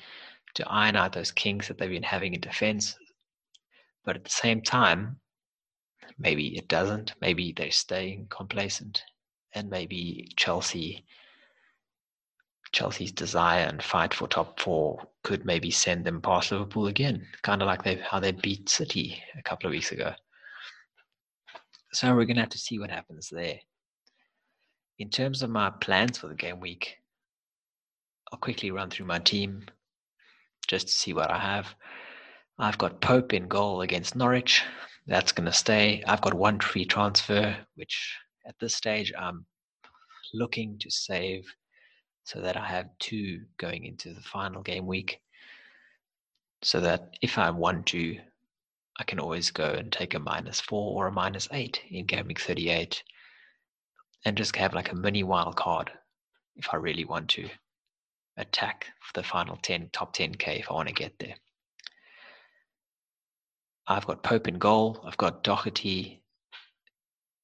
to 0.54 0.68
iron 0.68 0.96
out 0.96 1.12
those 1.12 1.32
kinks 1.32 1.68
that 1.68 1.78
they've 1.78 1.90
been 1.90 2.02
having 2.02 2.34
in 2.34 2.40
defense. 2.40 2.96
But 4.04 4.16
at 4.16 4.24
the 4.24 4.30
same 4.30 4.60
time, 4.62 5.20
maybe 6.18 6.56
it 6.56 6.68
doesn't. 6.68 7.14
Maybe 7.20 7.52
they're 7.52 7.70
staying 7.70 8.26
complacent 8.30 9.02
and 9.54 9.70
maybe 9.70 10.28
Chelsea 10.36 11.04
Chelsea's 12.72 13.10
desire 13.10 13.66
and 13.66 13.82
fight 13.82 14.14
for 14.14 14.28
top 14.28 14.60
four 14.60 15.04
could 15.24 15.44
maybe 15.44 15.72
send 15.72 16.04
them 16.04 16.20
past 16.20 16.52
Liverpool 16.52 16.86
again, 16.86 17.26
kind 17.42 17.62
of 17.62 17.66
like 17.66 17.82
they 17.82 17.96
how 17.96 18.20
they 18.20 18.30
beat 18.30 18.68
City 18.68 19.20
a 19.36 19.42
couple 19.42 19.66
of 19.66 19.72
weeks 19.72 19.90
ago. 19.90 20.12
So 21.92 22.14
we're 22.14 22.26
gonna 22.26 22.40
have 22.40 22.50
to 22.50 22.58
see 22.58 22.78
what 22.78 22.90
happens 22.90 23.28
there. 23.28 23.58
In 25.00 25.08
terms 25.08 25.42
of 25.42 25.48
my 25.48 25.70
plans 25.70 26.18
for 26.18 26.28
the 26.28 26.34
game 26.34 26.60
week, 26.60 26.98
I'll 28.30 28.38
quickly 28.38 28.70
run 28.70 28.90
through 28.90 29.06
my 29.06 29.18
team 29.18 29.64
just 30.68 30.88
to 30.88 30.92
see 30.92 31.14
what 31.14 31.30
I 31.30 31.38
have. 31.38 31.74
I've 32.58 32.76
got 32.76 33.00
Pope 33.00 33.32
in 33.32 33.48
goal 33.48 33.80
against 33.80 34.14
Norwich. 34.14 34.62
That's 35.06 35.32
going 35.32 35.46
to 35.46 35.54
stay. 35.54 36.04
I've 36.06 36.20
got 36.20 36.34
one 36.34 36.60
free 36.60 36.84
transfer, 36.84 37.56
which 37.76 38.14
at 38.46 38.58
this 38.58 38.76
stage, 38.76 39.10
I'm 39.18 39.46
looking 40.34 40.78
to 40.80 40.90
save 40.90 41.46
so 42.24 42.42
that 42.42 42.58
I 42.58 42.66
have 42.66 42.90
two 42.98 43.46
going 43.56 43.86
into 43.86 44.12
the 44.12 44.20
final 44.20 44.60
game 44.60 44.86
week. 44.86 45.22
So 46.62 46.78
that 46.80 47.16
if 47.22 47.38
I 47.38 47.48
want 47.48 47.86
to, 47.86 48.18
I 48.98 49.04
can 49.04 49.18
always 49.18 49.50
go 49.50 49.64
and 49.64 49.90
take 49.90 50.12
a 50.12 50.18
minus 50.18 50.60
four 50.60 50.94
or 50.94 51.06
a 51.06 51.12
minus 51.12 51.48
eight 51.52 51.80
in 51.88 52.04
game 52.04 52.26
week 52.26 52.38
38 52.38 53.02
and 54.24 54.36
just 54.36 54.54
have 54.56 54.74
like 54.74 54.92
a 54.92 54.96
mini 54.96 55.22
wild 55.22 55.56
card 55.56 55.90
if 56.56 56.68
I 56.72 56.76
really 56.76 57.04
want 57.04 57.28
to 57.30 57.48
attack 58.36 58.86
for 59.00 59.20
the 59.20 59.26
final 59.26 59.56
10, 59.56 59.90
top 59.92 60.14
10k 60.14 60.60
if 60.60 60.70
I 60.70 60.74
want 60.74 60.88
to 60.88 60.94
get 60.94 61.18
there. 61.18 61.34
I've 63.86 64.06
got 64.06 64.22
Pope 64.22 64.46
in 64.46 64.58
goal. 64.58 65.00
I've 65.04 65.16
got 65.16 65.42
Doherty 65.42 66.22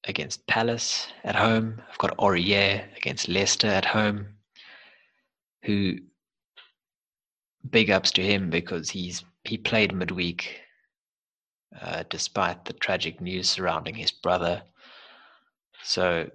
against 0.05 0.47
Palace 0.47 1.07
at 1.23 1.35
home. 1.35 1.81
I've 1.89 1.97
got 1.97 2.17
Aurier 2.17 2.85
against 2.95 3.27
Leicester 3.27 3.67
at 3.67 3.85
home, 3.85 4.27
who 5.63 5.97
big 7.69 7.89
ups 7.89 8.11
to 8.11 8.21
him 8.21 8.49
because 8.49 8.89
he's 8.89 9.23
he 9.43 9.57
played 9.57 9.93
midweek 9.93 10.61
uh, 11.81 12.03
despite 12.09 12.65
the 12.65 12.73
tragic 12.73 13.19
news 13.19 13.49
surrounding 13.49 13.95
his 13.95 14.11
brother. 14.11 14.61
So 15.83 16.29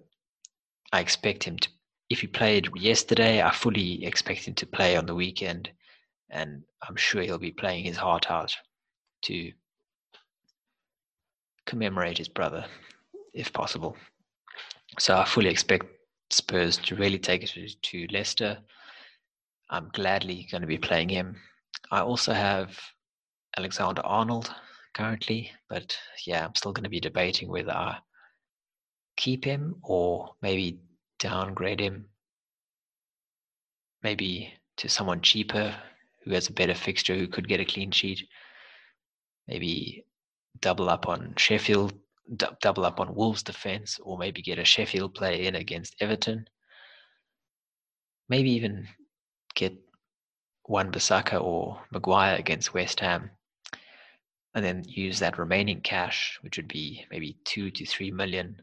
I 0.92 1.00
expect 1.00 1.44
him 1.44 1.58
to. 1.58 1.68
If 2.10 2.20
he 2.20 2.26
played 2.26 2.68
yesterday, 2.76 3.40
I 3.42 3.50
fully 3.50 4.04
expect 4.04 4.46
him 4.46 4.54
to 4.54 4.66
play 4.66 4.96
on 4.96 5.06
the 5.06 5.14
weekend, 5.14 5.70
and 6.28 6.62
I'm 6.86 6.96
sure 6.96 7.22
he'll 7.22 7.38
be 7.38 7.52
playing 7.52 7.84
his 7.84 7.96
heart 7.96 8.30
out 8.30 8.54
to 9.22 9.52
commemorate 11.64 12.18
his 12.18 12.28
brother 12.28 12.66
if 13.32 13.50
possible. 13.52 13.96
So 14.98 15.16
I 15.16 15.24
fully 15.24 15.48
expect 15.48 15.86
Spurs 16.28 16.76
to 16.78 16.96
really 16.96 17.18
take 17.18 17.42
it 17.42 17.82
to, 17.82 18.06
Leicester. 18.10 18.58
I'm 19.70 19.88
gladly 19.94 20.46
going 20.50 20.60
to 20.60 20.66
be 20.66 20.76
playing 20.76 21.08
him. 21.08 21.36
I 21.90 22.00
also 22.00 22.34
have 22.34 22.78
Alexander 23.56 24.02
Arnold 24.04 24.54
currently, 24.92 25.50
but 25.70 25.96
yeah, 26.26 26.44
I'm 26.44 26.54
still 26.54 26.72
going 26.72 26.84
to 26.84 26.90
be 26.90 27.00
debating 27.00 27.48
whether 27.48 27.72
I 27.72 27.98
keep 29.16 29.44
him 29.44 29.76
or 29.82 30.34
maybe 30.42 30.80
downgrade 31.18 31.80
him, 31.80 32.06
maybe 34.02 34.52
to 34.76 34.88
someone 34.88 35.20
cheaper 35.20 35.74
who 36.24 36.32
has 36.32 36.48
a 36.48 36.52
better 36.52 36.74
fixture 36.74 37.16
who 37.16 37.28
could 37.28 37.48
get 37.48 37.60
a 37.60 37.64
clean 37.64 37.90
sheet. 37.90 38.28
Maybe 39.48 40.04
double 40.60 40.88
up 40.88 41.08
on 41.08 41.34
Sheffield 41.36 41.92
d- 42.36 42.46
double 42.60 42.84
up 42.84 43.00
on 43.00 43.14
Wolves' 43.14 43.42
defense, 43.42 43.98
or 44.02 44.18
maybe 44.18 44.42
get 44.42 44.58
a 44.58 44.64
Sheffield 44.64 45.14
player 45.14 45.42
in 45.42 45.54
against 45.56 45.96
Everton. 46.00 46.48
Maybe 48.28 48.50
even 48.52 48.88
get 49.54 49.74
Wan-Bissaka 50.68 51.42
or 51.42 51.82
Maguire 51.90 52.36
against 52.36 52.74
West 52.74 53.00
Ham. 53.00 53.30
and 54.54 54.64
then 54.64 54.84
use 54.86 55.18
that 55.18 55.38
remaining 55.38 55.80
cash, 55.80 56.38
which 56.42 56.56
would 56.58 56.68
be 56.68 57.06
maybe 57.10 57.38
two 57.44 57.70
to 57.70 57.86
three 57.86 58.10
million, 58.10 58.62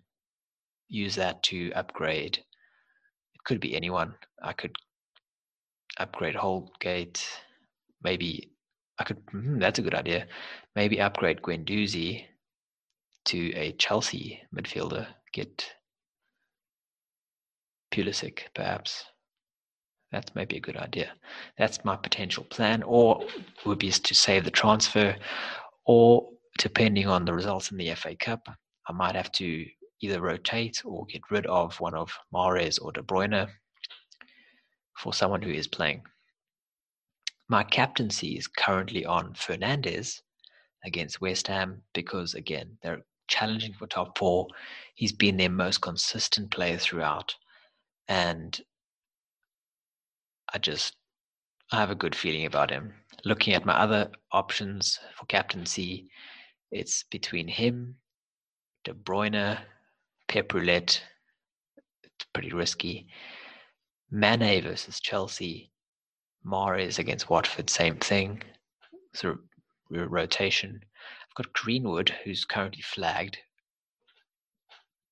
use 0.90 1.16
that 1.16 1.42
to 1.44 1.72
upgrade. 1.74 2.38
It 2.38 3.44
could 3.46 3.60
be 3.60 3.76
anyone. 3.76 4.16
I 4.44 4.54
could 4.54 4.76
upgrade 5.98 6.36
Holgate. 6.36 7.26
Maybe 8.04 8.52
I 9.00 9.04
could. 9.04 9.22
Hmm, 9.32 9.60
that's 9.60 9.80
a 9.80 9.84
good 9.84 9.96
idea. 9.96 10.28
Maybe 10.76 11.00
upgrade 11.00 11.42
Guendouzi 11.42 12.26
to 13.26 13.54
a 13.56 13.72
Chelsea 13.74 14.42
midfielder. 14.56 15.08
Get 15.34 15.66
Pulisic, 17.94 18.44
perhaps. 18.56 19.06
That's 20.12 20.34
maybe 20.34 20.58
a 20.58 20.62
good 20.62 20.78
idea. 20.78 21.12
That's 21.58 21.86
my 21.86 21.96
potential 21.96 22.44
plan, 22.46 22.82
or 22.84 23.24
would 23.66 23.78
be 23.80 23.92
to 23.92 24.16
save 24.16 24.44
the 24.44 24.52
transfer, 24.52 25.16
or 25.86 26.30
depending 26.58 27.08
on 27.08 27.26
the 27.26 27.34
results 27.34 27.72
in 27.72 27.78
the 27.78 27.94
FA 27.94 28.16
Cup, 28.16 28.48
I 28.88 28.92
might 28.92 29.16
have 29.16 29.32
to 29.34 29.66
either 30.02 30.22
rotate 30.22 30.84
or 30.86 31.06
get 31.06 31.30
rid 31.30 31.46
of 31.48 31.80
one 31.80 31.94
of 31.94 32.18
Mahrez 32.34 32.82
or 32.82 32.92
De 32.92 33.02
Bruyne 33.02 33.50
for 34.98 35.14
someone 35.14 35.42
who 35.42 35.52
is 35.52 35.68
playing. 35.68 36.04
My 37.48 37.64
captaincy 37.64 38.38
is 38.38 38.48
currently 38.48 39.06
on 39.06 39.34
Fernandes 39.34 40.22
against 40.86 41.22
West 41.22 41.48
Ham 41.48 41.82
because, 41.94 42.36
again, 42.36 42.78
they're 42.82 43.02
challenging 43.28 43.74
for 43.74 43.88
top 43.88 44.18
four. 44.18 44.48
He's 44.96 45.12
been 45.12 45.38
their 45.38 45.50
most 45.50 45.82
consistent 45.82 46.52
player 46.52 46.78
throughout. 46.78 47.36
And 48.08 48.60
I 50.54 50.58
just 50.58 50.96
I 51.72 51.78
have 51.78 51.92
a 51.92 51.96
good 51.96 52.16
feeling 52.16 52.46
about 52.46 52.72
him. 52.72 52.94
Looking 53.26 53.54
at 53.54 53.66
my 53.66 53.74
other 53.74 54.12
options 54.32 55.00
for 55.16 55.26
captaincy, 55.26 56.10
it's 56.72 57.04
between 57.04 57.48
him, 57.48 57.96
De 58.84 58.94
Bruyne, 58.94 59.60
Pep 60.30 60.54
Roulette. 60.54 61.02
It's 62.04 62.26
pretty 62.34 62.54
risky. 62.54 63.08
Mane 64.12 64.62
versus 64.62 65.00
Chelsea. 65.00 65.72
Mahrez 66.46 67.00
against 67.00 67.30
Watford, 67.30 67.70
same 67.70 67.98
thing. 67.98 68.44
Sort 69.14 69.34
of 69.34 70.12
rotation. 70.12 70.80
I've 70.84 71.36
got 71.36 71.54
Greenwood, 71.54 72.14
who's 72.24 72.46
currently 72.46 72.84
flagged. 72.84 73.40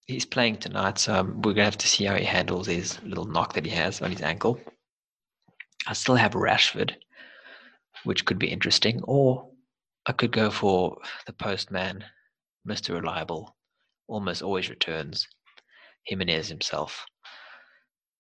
He's 0.06 0.26
playing 0.26 0.58
tonight, 0.58 1.00
so 1.00 1.16
um, 1.16 1.42
we're 1.42 1.54
going 1.54 1.58
to 1.58 1.64
have 1.64 1.78
to 1.80 1.88
see 1.88 2.06
how 2.06 2.16
he 2.16 2.24
handles 2.24 2.68
his 2.68 3.02
little 3.04 3.26
knock 3.26 3.54
that 3.54 3.66
he 3.66 3.72
has 3.72 4.02
on 4.02 4.12
his 4.12 4.22
ankle. 4.22 4.62
I 5.88 5.94
still 5.94 6.16
have 6.16 6.32
Rashford, 6.32 6.96
which 8.04 8.24
could 8.24 8.40
be 8.40 8.52
interesting, 8.52 9.02
or 9.04 9.50
I 10.06 10.14
could 10.14 10.32
go 10.32 10.50
for 10.50 10.98
the 11.26 11.34
postman, 11.34 12.06
Mr. 12.66 12.94
Reliable, 12.94 13.57
almost 14.08 14.42
always 14.42 14.70
returns, 14.70 15.28
Jimenez 16.06 16.48
himself. 16.48 17.06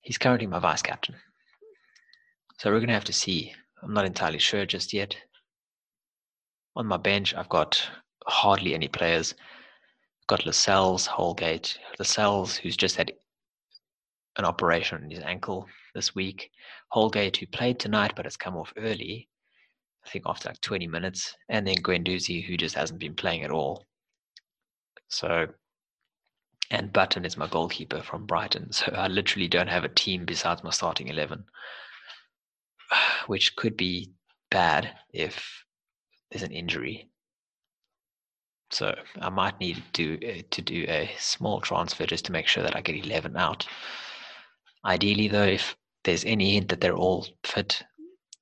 He's 0.01 0.17
currently 0.17 0.47
my 0.47 0.59
vice 0.59 0.81
captain. 0.81 1.15
So 2.59 2.71
we're 2.71 2.79
going 2.79 2.87
to 2.87 2.93
have 2.93 3.03
to 3.05 3.13
see. 3.13 3.53
I'm 3.83 3.93
not 3.93 4.05
entirely 4.05 4.39
sure 4.39 4.65
just 4.65 4.93
yet. 4.93 5.15
On 6.75 6.85
my 6.85 6.97
bench, 6.97 7.33
I've 7.33 7.49
got 7.49 7.89
hardly 8.25 8.73
any 8.73 8.87
players. 8.87 9.33
I've 9.33 10.27
got 10.27 10.45
Lascelles, 10.45 11.05
Holgate, 11.05 11.77
Lascelles, 11.99 12.57
who's 12.57 12.77
just 12.77 12.95
had 12.95 13.11
an 14.37 14.45
operation 14.45 15.03
on 15.03 15.09
his 15.09 15.19
ankle 15.19 15.67
this 15.93 16.13
week. 16.13 16.51
Holgate, 16.91 17.37
who 17.37 17.47
played 17.47 17.79
tonight 17.79 18.13
but 18.15 18.25
has 18.25 18.37
come 18.37 18.55
off 18.55 18.73
early, 18.77 19.27
I 20.05 20.09
think 20.09 20.25
after 20.27 20.49
like 20.49 20.61
20 20.61 20.87
minutes, 20.87 21.35
and 21.49 21.67
then 21.67 21.75
Guendouzi, 21.75 22.45
who 22.45 22.57
just 22.57 22.75
hasn't 22.75 22.99
been 22.99 23.15
playing 23.15 23.43
at 23.43 23.51
all. 23.51 23.85
So, 25.09 25.47
and 26.69 26.93
Button 26.93 27.25
is 27.25 27.37
my 27.37 27.47
goalkeeper 27.47 28.01
from 28.01 28.25
Brighton. 28.25 28.71
So 28.71 28.91
I 28.93 29.07
literally 29.07 29.47
don't 29.47 29.69
have 29.69 29.83
a 29.83 29.89
team 29.89 30.25
besides 30.25 30.63
my 30.63 30.71
starting 30.71 31.07
11, 31.07 31.45
which 33.27 33.55
could 33.55 33.77
be 33.77 34.11
bad 34.51 34.89
if 35.13 35.63
there's 36.31 36.43
an 36.43 36.51
injury. 36.51 37.09
So 38.71 38.95
I 39.21 39.29
might 39.29 39.59
need 39.59 39.81
to 39.93 40.17
do, 40.17 40.27
uh, 40.27 40.41
to 40.51 40.61
do 40.61 40.85
a 40.89 41.09
small 41.17 41.61
transfer 41.61 42.05
just 42.05 42.25
to 42.25 42.33
make 42.33 42.47
sure 42.47 42.63
that 42.63 42.75
I 42.75 42.81
get 42.81 43.05
11 43.05 43.37
out. 43.37 43.65
Ideally, 44.85 45.29
though, 45.29 45.43
if 45.43 45.75
there's 46.03 46.25
any 46.25 46.53
hint 46.53 46.69
that 46.69 46.81
they're 46.81 46.95
all 46.95 47.27
fit, 47.43 47.81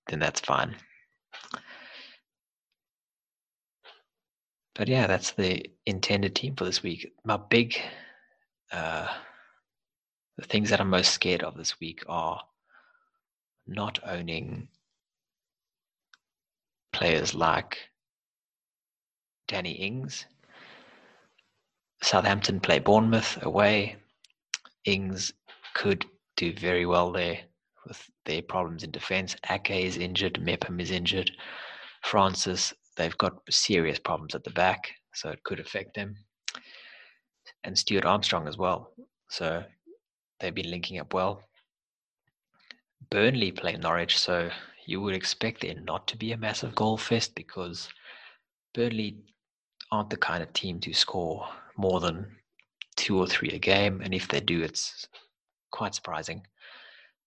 then 0.07 0.19
that's 0.19 0.39
fine. 0.39 0.75
But 4.75 4.87
yeah, 4.89 5.07
that's 5.07 5.31
the 5.31 5.65
intended 5.85 6.35
team 6.35 6.55
for 6.55 6.65
this 6.65 6.83
week. 6.83 7.13
My 7.23 7.37
big, 7.37 7.79
uh, 8.71 9.07
the 10.37 10.45
things 10.45 10.69
that 10.69 10.81
I'm 10.81 10.89
most 10.89 11.11
scared 11.11 11.43
of 11.43 11.57
this 11.57 11.79
week 11.79 12.03
are 12.07 12.41
not 13.67 13.99
owning 14.05 14.67
players 16.91 17.33
like 17.33 17.77
Danny 19.47 19.73
Ings. 19.73 20.25
Southampton 22.01 22.59
play 22.59 22.79
Bournemouth 22.79 23.43
away. 23.43 23.95
Ings 24.85 25.33
could 25.73 26.05
do 26.37 26.53
very 26.53 26.85
well 26.85 27.11
there 27.11 27.39
with 27.87 28.09
their 28.25 28.41
problems 28.41 28.83
in 28.83 28.91
defense. 28.91 29.35
Ake 29.49 29.71
is 29.71 29.97
injured, 29.97 30.41
Mepham 30.41 30.79
is 30.79 30.91
injured. 30.91 31.31
Francis, 32.03 32.73
they've 32.97 33.17
got 33.17 33.33
serious 33.49 33.99
problems 33.99 34.35
at 34.35 34.43
the 34.43 34.51
back, 34.51 34.91
so 35.13 35.29
it 35.29 35.43
could 35.43 35.59
affect 35.59 35.95
them. 35.95 36.15
And 37.65 37.77
Stuart 37.77 38.05
Armstrong 38.05 38.47
as 38.47 38.57
well. 38.57 38.91
So 39.29 39.63
they've 40.39 40.55
been 40.55 40.71
linking 40.71 40.99
up 40.99 41.13
well. 41.13 41.41
Burnley 43.09 43.51
play 43.51 43.75
Norwich, 43.75 44.17
so 44.17 44.49
you 44.85 45.01
would 45.01 45.15
expect 45.15 45.61
there 45.61 45.75
not 45.75 46.07
to 46.07 46.17
be 46.17 46.31
a 46.31 46.37
massive 46.37 46.75
goal 46.75 46.97
fest 46.97 47.35
because 47.35 47.89
Burnley 48.73 49.17
aren't 49.91 50.11
the 50.11 50.17
kind 50.17 50.41
of 50.43 50.53
team 50.53 50.79
to 50.81 50.93
score 50.93 51.47
more 51.75 51.99
than 51.99 52.37
two 52.95 53.17
or 53.17 53.27
three 53.27 53.49
a 53.49 53.59
game, 53.59 54.01
and 54.01 54.13
if 54.13 54.27
they 54.27 54.39
do, 54.39 54.61
it's 54.61 55.07
quite 55.71 55.95
surprising. 55.95 56.45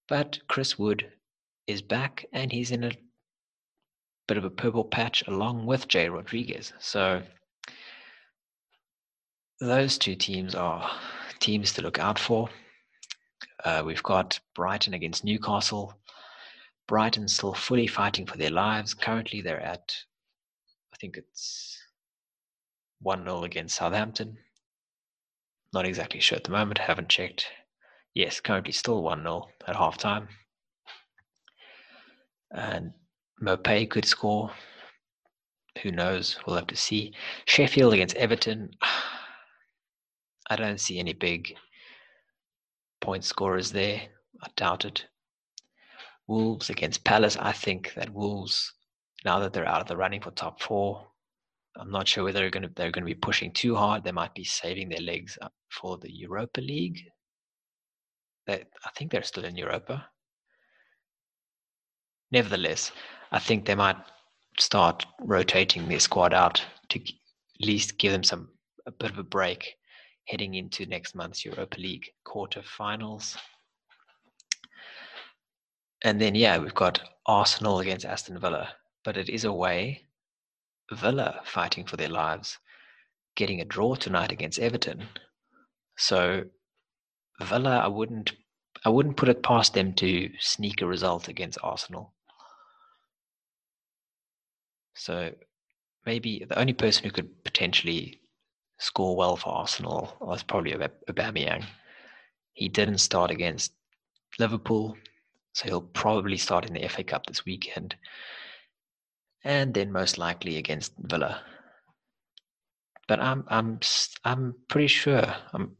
But 0.08 0.38
Chris 0.48 0.78
Wood 0.78 1.12
is 1.66 1.82
back 1.82 2.24
and 2.32 2.50
he's 2.50 2.70
in 2.70 2.84
a 2.84 2.92
bit 4.26 4.38
of 4.38 4.44
a 4.44 4.50
purple 4.50 4.84
patch 4.84 5.26
along 5.26 5.66
with 5.66 5.88
Jay 5.88 6.08
Rodriguez. 6.08 6.72
So 6.78 7.22
those 9.60 9.98
two 9.98 10.14
teams 10.14 10.54
are 10.54 10.90
teams 11.40 11.72
to 11.72 11.82
look 11.82 11.98
out 11.98 12.18
for. 12.18 12.48
Uh, 13.64 13.82
we've 13.84 14.02
got 14.02 14.38
Brighton 14.54 14.94
against 14.94 15.24
Newcastle. 15.24 15.94
Brighton 16.86 17.28
still 17.28 17.54
fully 17.54 17.86
fighting 17.86 18.26
for 18.26 18.38
their 18.38 18.50
lives. 18.50 18.94
Currently, 18.94 19.42
they're 19.42 19.60
at, 19.60 19.94
I 20.92 20.96
think 20.96 21.16
it's 21.16 21.78
1 23.00 23.24
0 23.24 23.44
against 23.44 23.76
Southampton. 23.76 24.38
Not 25.72 25.86
exactly 25.86 26.20
sure 26.20 26.36
at 26.36 26.44
the 26.44 26.50
moment, 26.50 26.78
haven't 26.78 27.08
checked. 27.08 27.46
Yes, 28.14 28.40
currently 28.40 28.72
still 28.72 29.02
1 29.02 29.22
0 29.22 29.48
at 29.66 29.76
half 29.76 29.98
time. 29.98 30.28
And 32.50 32.92
Maupay 33.42 33.90
could 33.90 34.04
score. 34.04 34.50
Who 35.82 35.92
knows? 35.92 36.38
We'll 36.46 36.56
have 36.56 36.66
to 36.68 36.76
see. 36.76 37.12
Sheffield 37.44 37.92
against 37.92 38.16
Everton. 38.16 38.70
I 40.50 40.56
don't 40.56 40.80
see 40.80 40.98
any 40.98 41.12
big 41.12 41.54
point 43.00 43.24
scorers 43.24 43.72
there. 43.72 44.00
I 44.42 44.48
doubt 44.56 44.84
it. 44.84 45.06
Wolves 46.26 46.70
against 46.70 47.04
Palace. 47.04 47.36
I 47.36 47.52
think 47.52 47.94
that 47.94 48.12
Wolves, 48.12 48.72
now 49.24 49.38
that 49.40 49.52
they're 49.52 49.68
out 49.68 49.80
of 49.80 49.88
the 49.88 49.96
running 49.96 50.20
for 50.20 50.30
top 50.30 50.60
four, 50.60 51.06
I'm 51.76 51.90
not 51.90 52.08
sure 52.08 52.24
whether 52.24 52.40
they're 52.40 52.50
going 52.50 52.64
to 52.64 52.72
they're 52.74 52.90
going 52.90 53.04
to 53.04 53.14
be 53.14 53.14
pushing 53.14 53.52
too 53.52 53.74
hard. 53.76 54.04
They 54.04 54.12
might 54.12 54.34
be 54.34 54.44
saving 54.44 54.88
their 54.88 55.00
legs 55.00 55.38
for 55.70 55.96
the 55.98 56.12
Europa 56.12 56.60
League. 56.60 57.00
They, 58.46 58.64
I 58.84 58.90
think 58.96 59.10
they're 59.10 59.22
still 59.22 59.44
in 59.44 59.56
Europa. 59.56 60.08
Nevertheless, 62.30 62.92
I 63.30 63.38
think 63.38 63.64
they 63.64 63.74
might 63.74 63.96
start 64.58 65.06
rotating 65.20 65.88
their 65.88 66.00
squad 66.00 66.34
out 66.34 66.64
to 66.90 67.00
at 67.00 67.10
least 67.60 67.98
give 67.98 68.12
them 68.12 68.24
some 68.24 68.48
a 68.86 68.90
bit 68.90 69.10
of 69.10 69.18
a 69.18 69.22
break 69.22 69.77
heading 70.28 70.54
into 70.54 70.84
next 70.86 71.14
month's 71.14 71.44
Europa 71.44 71.80
League 71.80 72.10
quarter-finals. 72.24 73.36
And 76.02 76.20
then 76.20 76.34
yeah, 76.34 76.58
we've 76.58 76.74
got 76.74 77.00
Arsenal 77.26 77.80
against 77.80 78.04
Aston 78.04 78.38
Villa, 78.38 78.68
but 79.04 79.16
it 79.16 79.28
is 79.28 79.44
away. 79.44 80.04
Villa 80.92 81.40
fighting 81.44 81.84
for 81.84 81.96
their 81.96 82.08
lives, 82.08 82.58
getting 83.36 83.60
a 83.60 83.64
draw 83.64 83.94
tonight 83.94 84.32
against 84.32 84.58
Everton. 84.58 85.06
So 85.96 86.44
Villa, 87.40 87.78
I 87.78 87.88
wouldn't 87.88 88.32
I 88.84 88.90
wouldn't 88.90 89.16
put 89.16 89.28
it 89.28 89.42
past 89.42 89.74
them 89.74 89.92
to 89.94 90.30
sneak 90.38 90.82
a 90.82 90.86
result 90.86 91.28
against 91.28 91.58
Arsenal. 91.62 92.14
So 94.94 95.32
maybe 96.06 96.44
the 96.48 96.58
only 96.58 96.74
person 96.74 97.04
who 97.04 97.10
could 97.10 97.44
potentially 97.44 98.20
score 98.78 99.16
well 99.16 99.36
for 99.36 99.50
Arsenal 99.50 100.16
oh, 100.20 100.26
was 100.26 100.42
probably 100.42 100.72
Aubameyang. 100.72 101.64
He 102.52 102.68
didn't 102.68 102.98
start 102.98 103.30
against 103.30 103.72
Liverpool, 104.38 104.96
so 105.52 105.64
he'll 105.66 105.80
probably 105.80 106.36
start 106.36 106.66
in 106.66 106.74
the 106.74 106.88
FA 106.88 107.04
Cup 107.04 107.26
this 107.26 107.44
weekend, 107.44 107.96
and 109.44 109.74
then 109.74 109.92
most 109.92 110.18
likely 110.18 110.56
against 110.56 110.92
Villa. 110.98 111.42
But 113.06 113.20
I'm 113.20 113.44
I'm 113.48 113.80
I'm 114.24 114.54
pretty 114.68 114.88
sure 114.88 115.34
I'm 115.52 115.76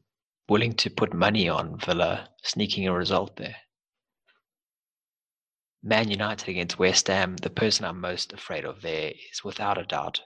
willing 0.48 0.72
to 0.74 0.90
put 0.90 1.12
money 1.12 1.48
on 1.48 1.78
Villa 1.78 2.28
sneaking 2.42 2.88
a 2.88 2.92
result 2.94 3.37
there. 3.37 3.56
Man 5.82 6.11
United 6.11 6.48
against 6.48 6.78
West 6.78 7.06
Ham, 7.06 7.37
the 7.37 7.50
person 7.50 7.84
I'm 7.84 8.00
most 8.00 8.32
afraid 8.32 8.64
of 8.64 8.82
there 8.82 9.12
is 9.32 9.44
without 9.44 9.78
a 9.78 9.84
doubt 9.84 10.22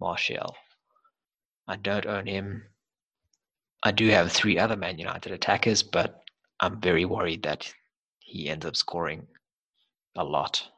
Martial. 0.00 0.56
I 1.70 1.76
don't 1.76 2.04
own 2.04 2.26
him. 2.26 2.64
I 3.84 3.92
do 3.92 4.08
have 4.08 4.32
three 4.32 4.58
other 4.58 4.76
Man 4.76 4.98
United 4.98 5.30
attackers, 5.30 5.84
but 5.84 6.24
I'm 6.58 6.80
very 6.80 7.04
worried 7.04 7.44
that 7.44 7.72
he 8.18 8.48
ends 8.48 8.66
up 8.66 8.74
scoring 8.74 9.28
a 10.16 10.24
lot. 10.24 10.68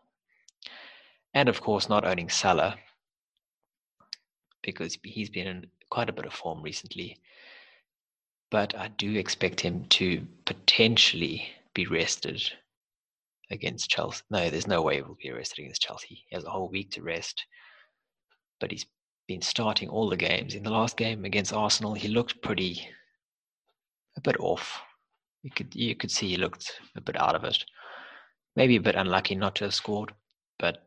And 1.33 1.48
of 1.48 1.62
course, 1.62 1.88
not 1.88 2.05
owning 2.05 2.28
Salah 2.28 2.76
because 4.62 4.98
he's 5.02 5.31
been 5.31 5.46
in 5.46 5.70
quite 5.88 6.11
a 6.11 6.12
bit 6.12 6.26
of 6.26 6.35
form 6.35 6.61
recently. 6.61 7.16
But 8.50 8.76
I 8.76 8.88
do 8.88 9.14
expect 9.16 9.61
him 9.61 9.87
to 9.96 10.26
potentially 10.44 11.48
be 11.72 11.87
rested 11.87 12.42
against 13.50 13.88
Chelsea. 13.88 14.24
No, 14.31 14.50
there's 14.50 14.66
no 14.66 14.83
way 14.83 14.96
he 14.96 15.02
will 15.02 15.16
be 15.22 15.31
arrested 15.31 15.62
against 15.62 15.81
Chelsea. 15.81 16.26
He 16.28 16.37
has 16.37 16.44
a 16.44 16.50
whole 16.50 16.68
week 16.68 16.90
to 16.90 17.02
rest. 17.02 17.46
But 18.61 18.72
he's 18.72 18.85
been 19.26 19.42
starting 19.42 19.88
all 19.88 20.08
the 20.08 20.16
games. 20.16 20.54
In 20.54 20.62
the 20.62 20.70
last 20.70 20.96
game 20.96 21.24
against 21.24 21.52
Arsenal, 21.52 21.94
he 21.94 22.08
looked 22.08 22.42
pretty 22.42 22.88
a 24.16 24.20
bit 24.20 24.37
off. 24.40 24.80
You 25.42 25.50
could 25.50 25.74
you 25.74 25.94
could 25.94 26.11
see 26.11 26.28
he 26.28 26.37
looked 26.37 26.80
a 26.96 27.00
bit 27.00 27.20
out 27.20 27.35
of 27.35 27.44
it. 27.44 27.64
Maybe 28.54 28.76
a 28.76 28.80
bit 28.80 28.96
unlucky 28.96 29.35
not 29.35 29.56
to 29.56 29.64
have 29.64 29.74
scored, 29.74 30.12
but 30.58 30.87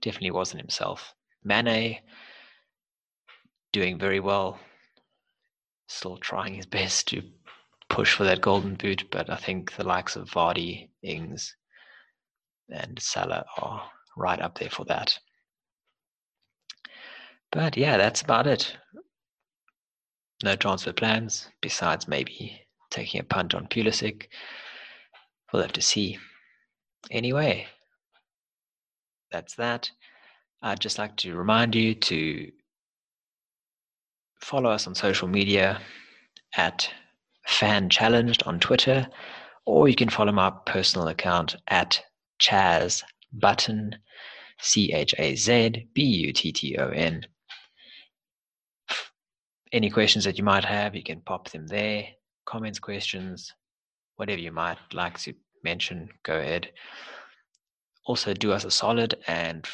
definitely 0.00 0.30
wasn't 0.30 0.60
himself. 0.60 1.14
Mane 1.44 1.98
doing 3.72 3.98
very 3.98 4.20
well, 4.20 4.58
still 5.88 6.16
trying 6.18 6.54
his 6.54 6.66
best 6.78 7.08
to 7.08 7.22
push 7.88 8.14
for 8.14 8.24
that 8.24 8.40
golden 8.40 8.76
boot, 8.76 9.10
but 9.10 9.28
I 9.28 9.36
think 9.36 9.74
the 9.76 9.84
likes 9.84 10.16
of 10.16 10.30
Vardy, 10.30 10.90
Ings, 11.02 11.56
and 12.70 13.00
Salah 13.00 13.44
are 13.58 13.90
right 14.16 14.40
up 14.40 14.58
there 14.58 14.70
for 14.70 14.84
that. 14.84 15.18
But 17.52 17.76
yeah, 17.76 17.96
that's 17.96 18.22
about 18.22 18.46
it. 18.46 18.76
No 20.42 20.56
transfer 20.56 20.92
plans, 20.92 21.48
besides 21.60 22.06
maybe 22.06 22.60
taking 22.90 23.20
a 23.20 23.24
punt 23.24 23.54
on 23.54 23.66
Pulisic. 23.66 24.26
We'll 25.52 25.62
have 25.62 25.72
to 25.72 25.82
see. 25.82 26.18
Anyway, 27.10 27.66
that's 29.32 29.54
that. 29.56 29.90
I'd 30.62 30.80
just 30.80 30.98
like 30.98 31.16
to 31.18 31.34
remind 31.34 31.74
you 31.74 31.94
to 31.94 32.50
follow 34.40 34.70
us 34.70 34.86
on 34.86 34.94
social 34.94 35.28
media 35.28 35.80
at 36.56 36.90
Fan 37.46 37.88
Challenged 37.88 38.42
on 38.44 38.60
Twitter, 38.60 39.08
or 39.66 39.88
you 39.88 39.96
can 39.96 40.08
follow 40.08 40.32
my 40.32 40.50
personal 40.66 41.08
account 41.08 41.56
at 41.68 42.02
Chaz 42.40 43.02
Button, 43.32 43.96
C 44.60 44.92
H 44.92 45.14
A 45.18 45.34
Z 45.34 45.88
B 45.94 46.02
U 46.02 46.32
T 46.32 46.52
T 46.52 46.76
O 46.78 46.88
N. 46.88 47.26
Any 49.72 49.90
questions 49.90 50.24
that 50.24 50.36
you 50.36 50.44
might 50.44 50.64
have, 50.64 50.94
you 50.94 51.02
can 51.02 51.20
pop 51.20 51.48
them 51.50 51.66
there. 51.66 52.06
Comments, 52.46 52.78
questions, 52.78 53.52
whatever 54.16 54.40
you 54.40 54.52
might 54.52 54.78
like 54.92 55.18
to 55.20 55.34
mention, 55.62 56.08
go 56.24 56.38
ahead. 56.38 56.70
Also, 58.06 58.34
do 58.34 58.52
us 58.52 58.64
a 58.64 58.70
solid 58.70 59.14
and 59.28 59.66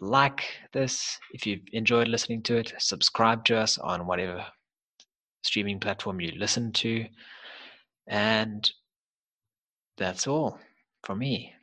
like 0.00 0.44
this 0.72 1.18
if 1.32 1.46
you've 1.46 1.62
enjoyed 1.72 2.08
listening 2.08 2.42
to 2.42 2.56
it. 2.56 2.74
Subscribe 2.78 3.44
to 3.46 3.56
us 3.56 3.78
on 3.78 4.06
whatever 4.06 4.44
streaming 5.42 5.80
platform 5.80 6.20
you 6.20 6.32
listen 6.32 6.72
to. 6.72 7.06
And 8.08 8.70
that's 9.96 10.26
all 10.26 10.58
from 11.04 11.20
me. 11.20 11.54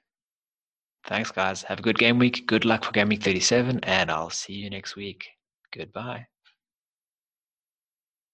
Thanks, 1.06 1.32
guys. 1.32 1.64
Have 1.64 1.80
a 1.80 1.84
good 1.84 1.98
game 1.98 2.20
week. 2.20 2.46
Good 2.48 2.66
luck 2.66 2.84
for 2.84 2.92
Game 2.92 3.10
Week 3.10 3.24
37, 3.24 3.80
and 3.84 4.12
I'll 4.12 4.30
see 4.30 4.54
you 4.54 4.70
next 4.70 4.96
week. 4.96 5.26
Goodbye. 5.74 6.28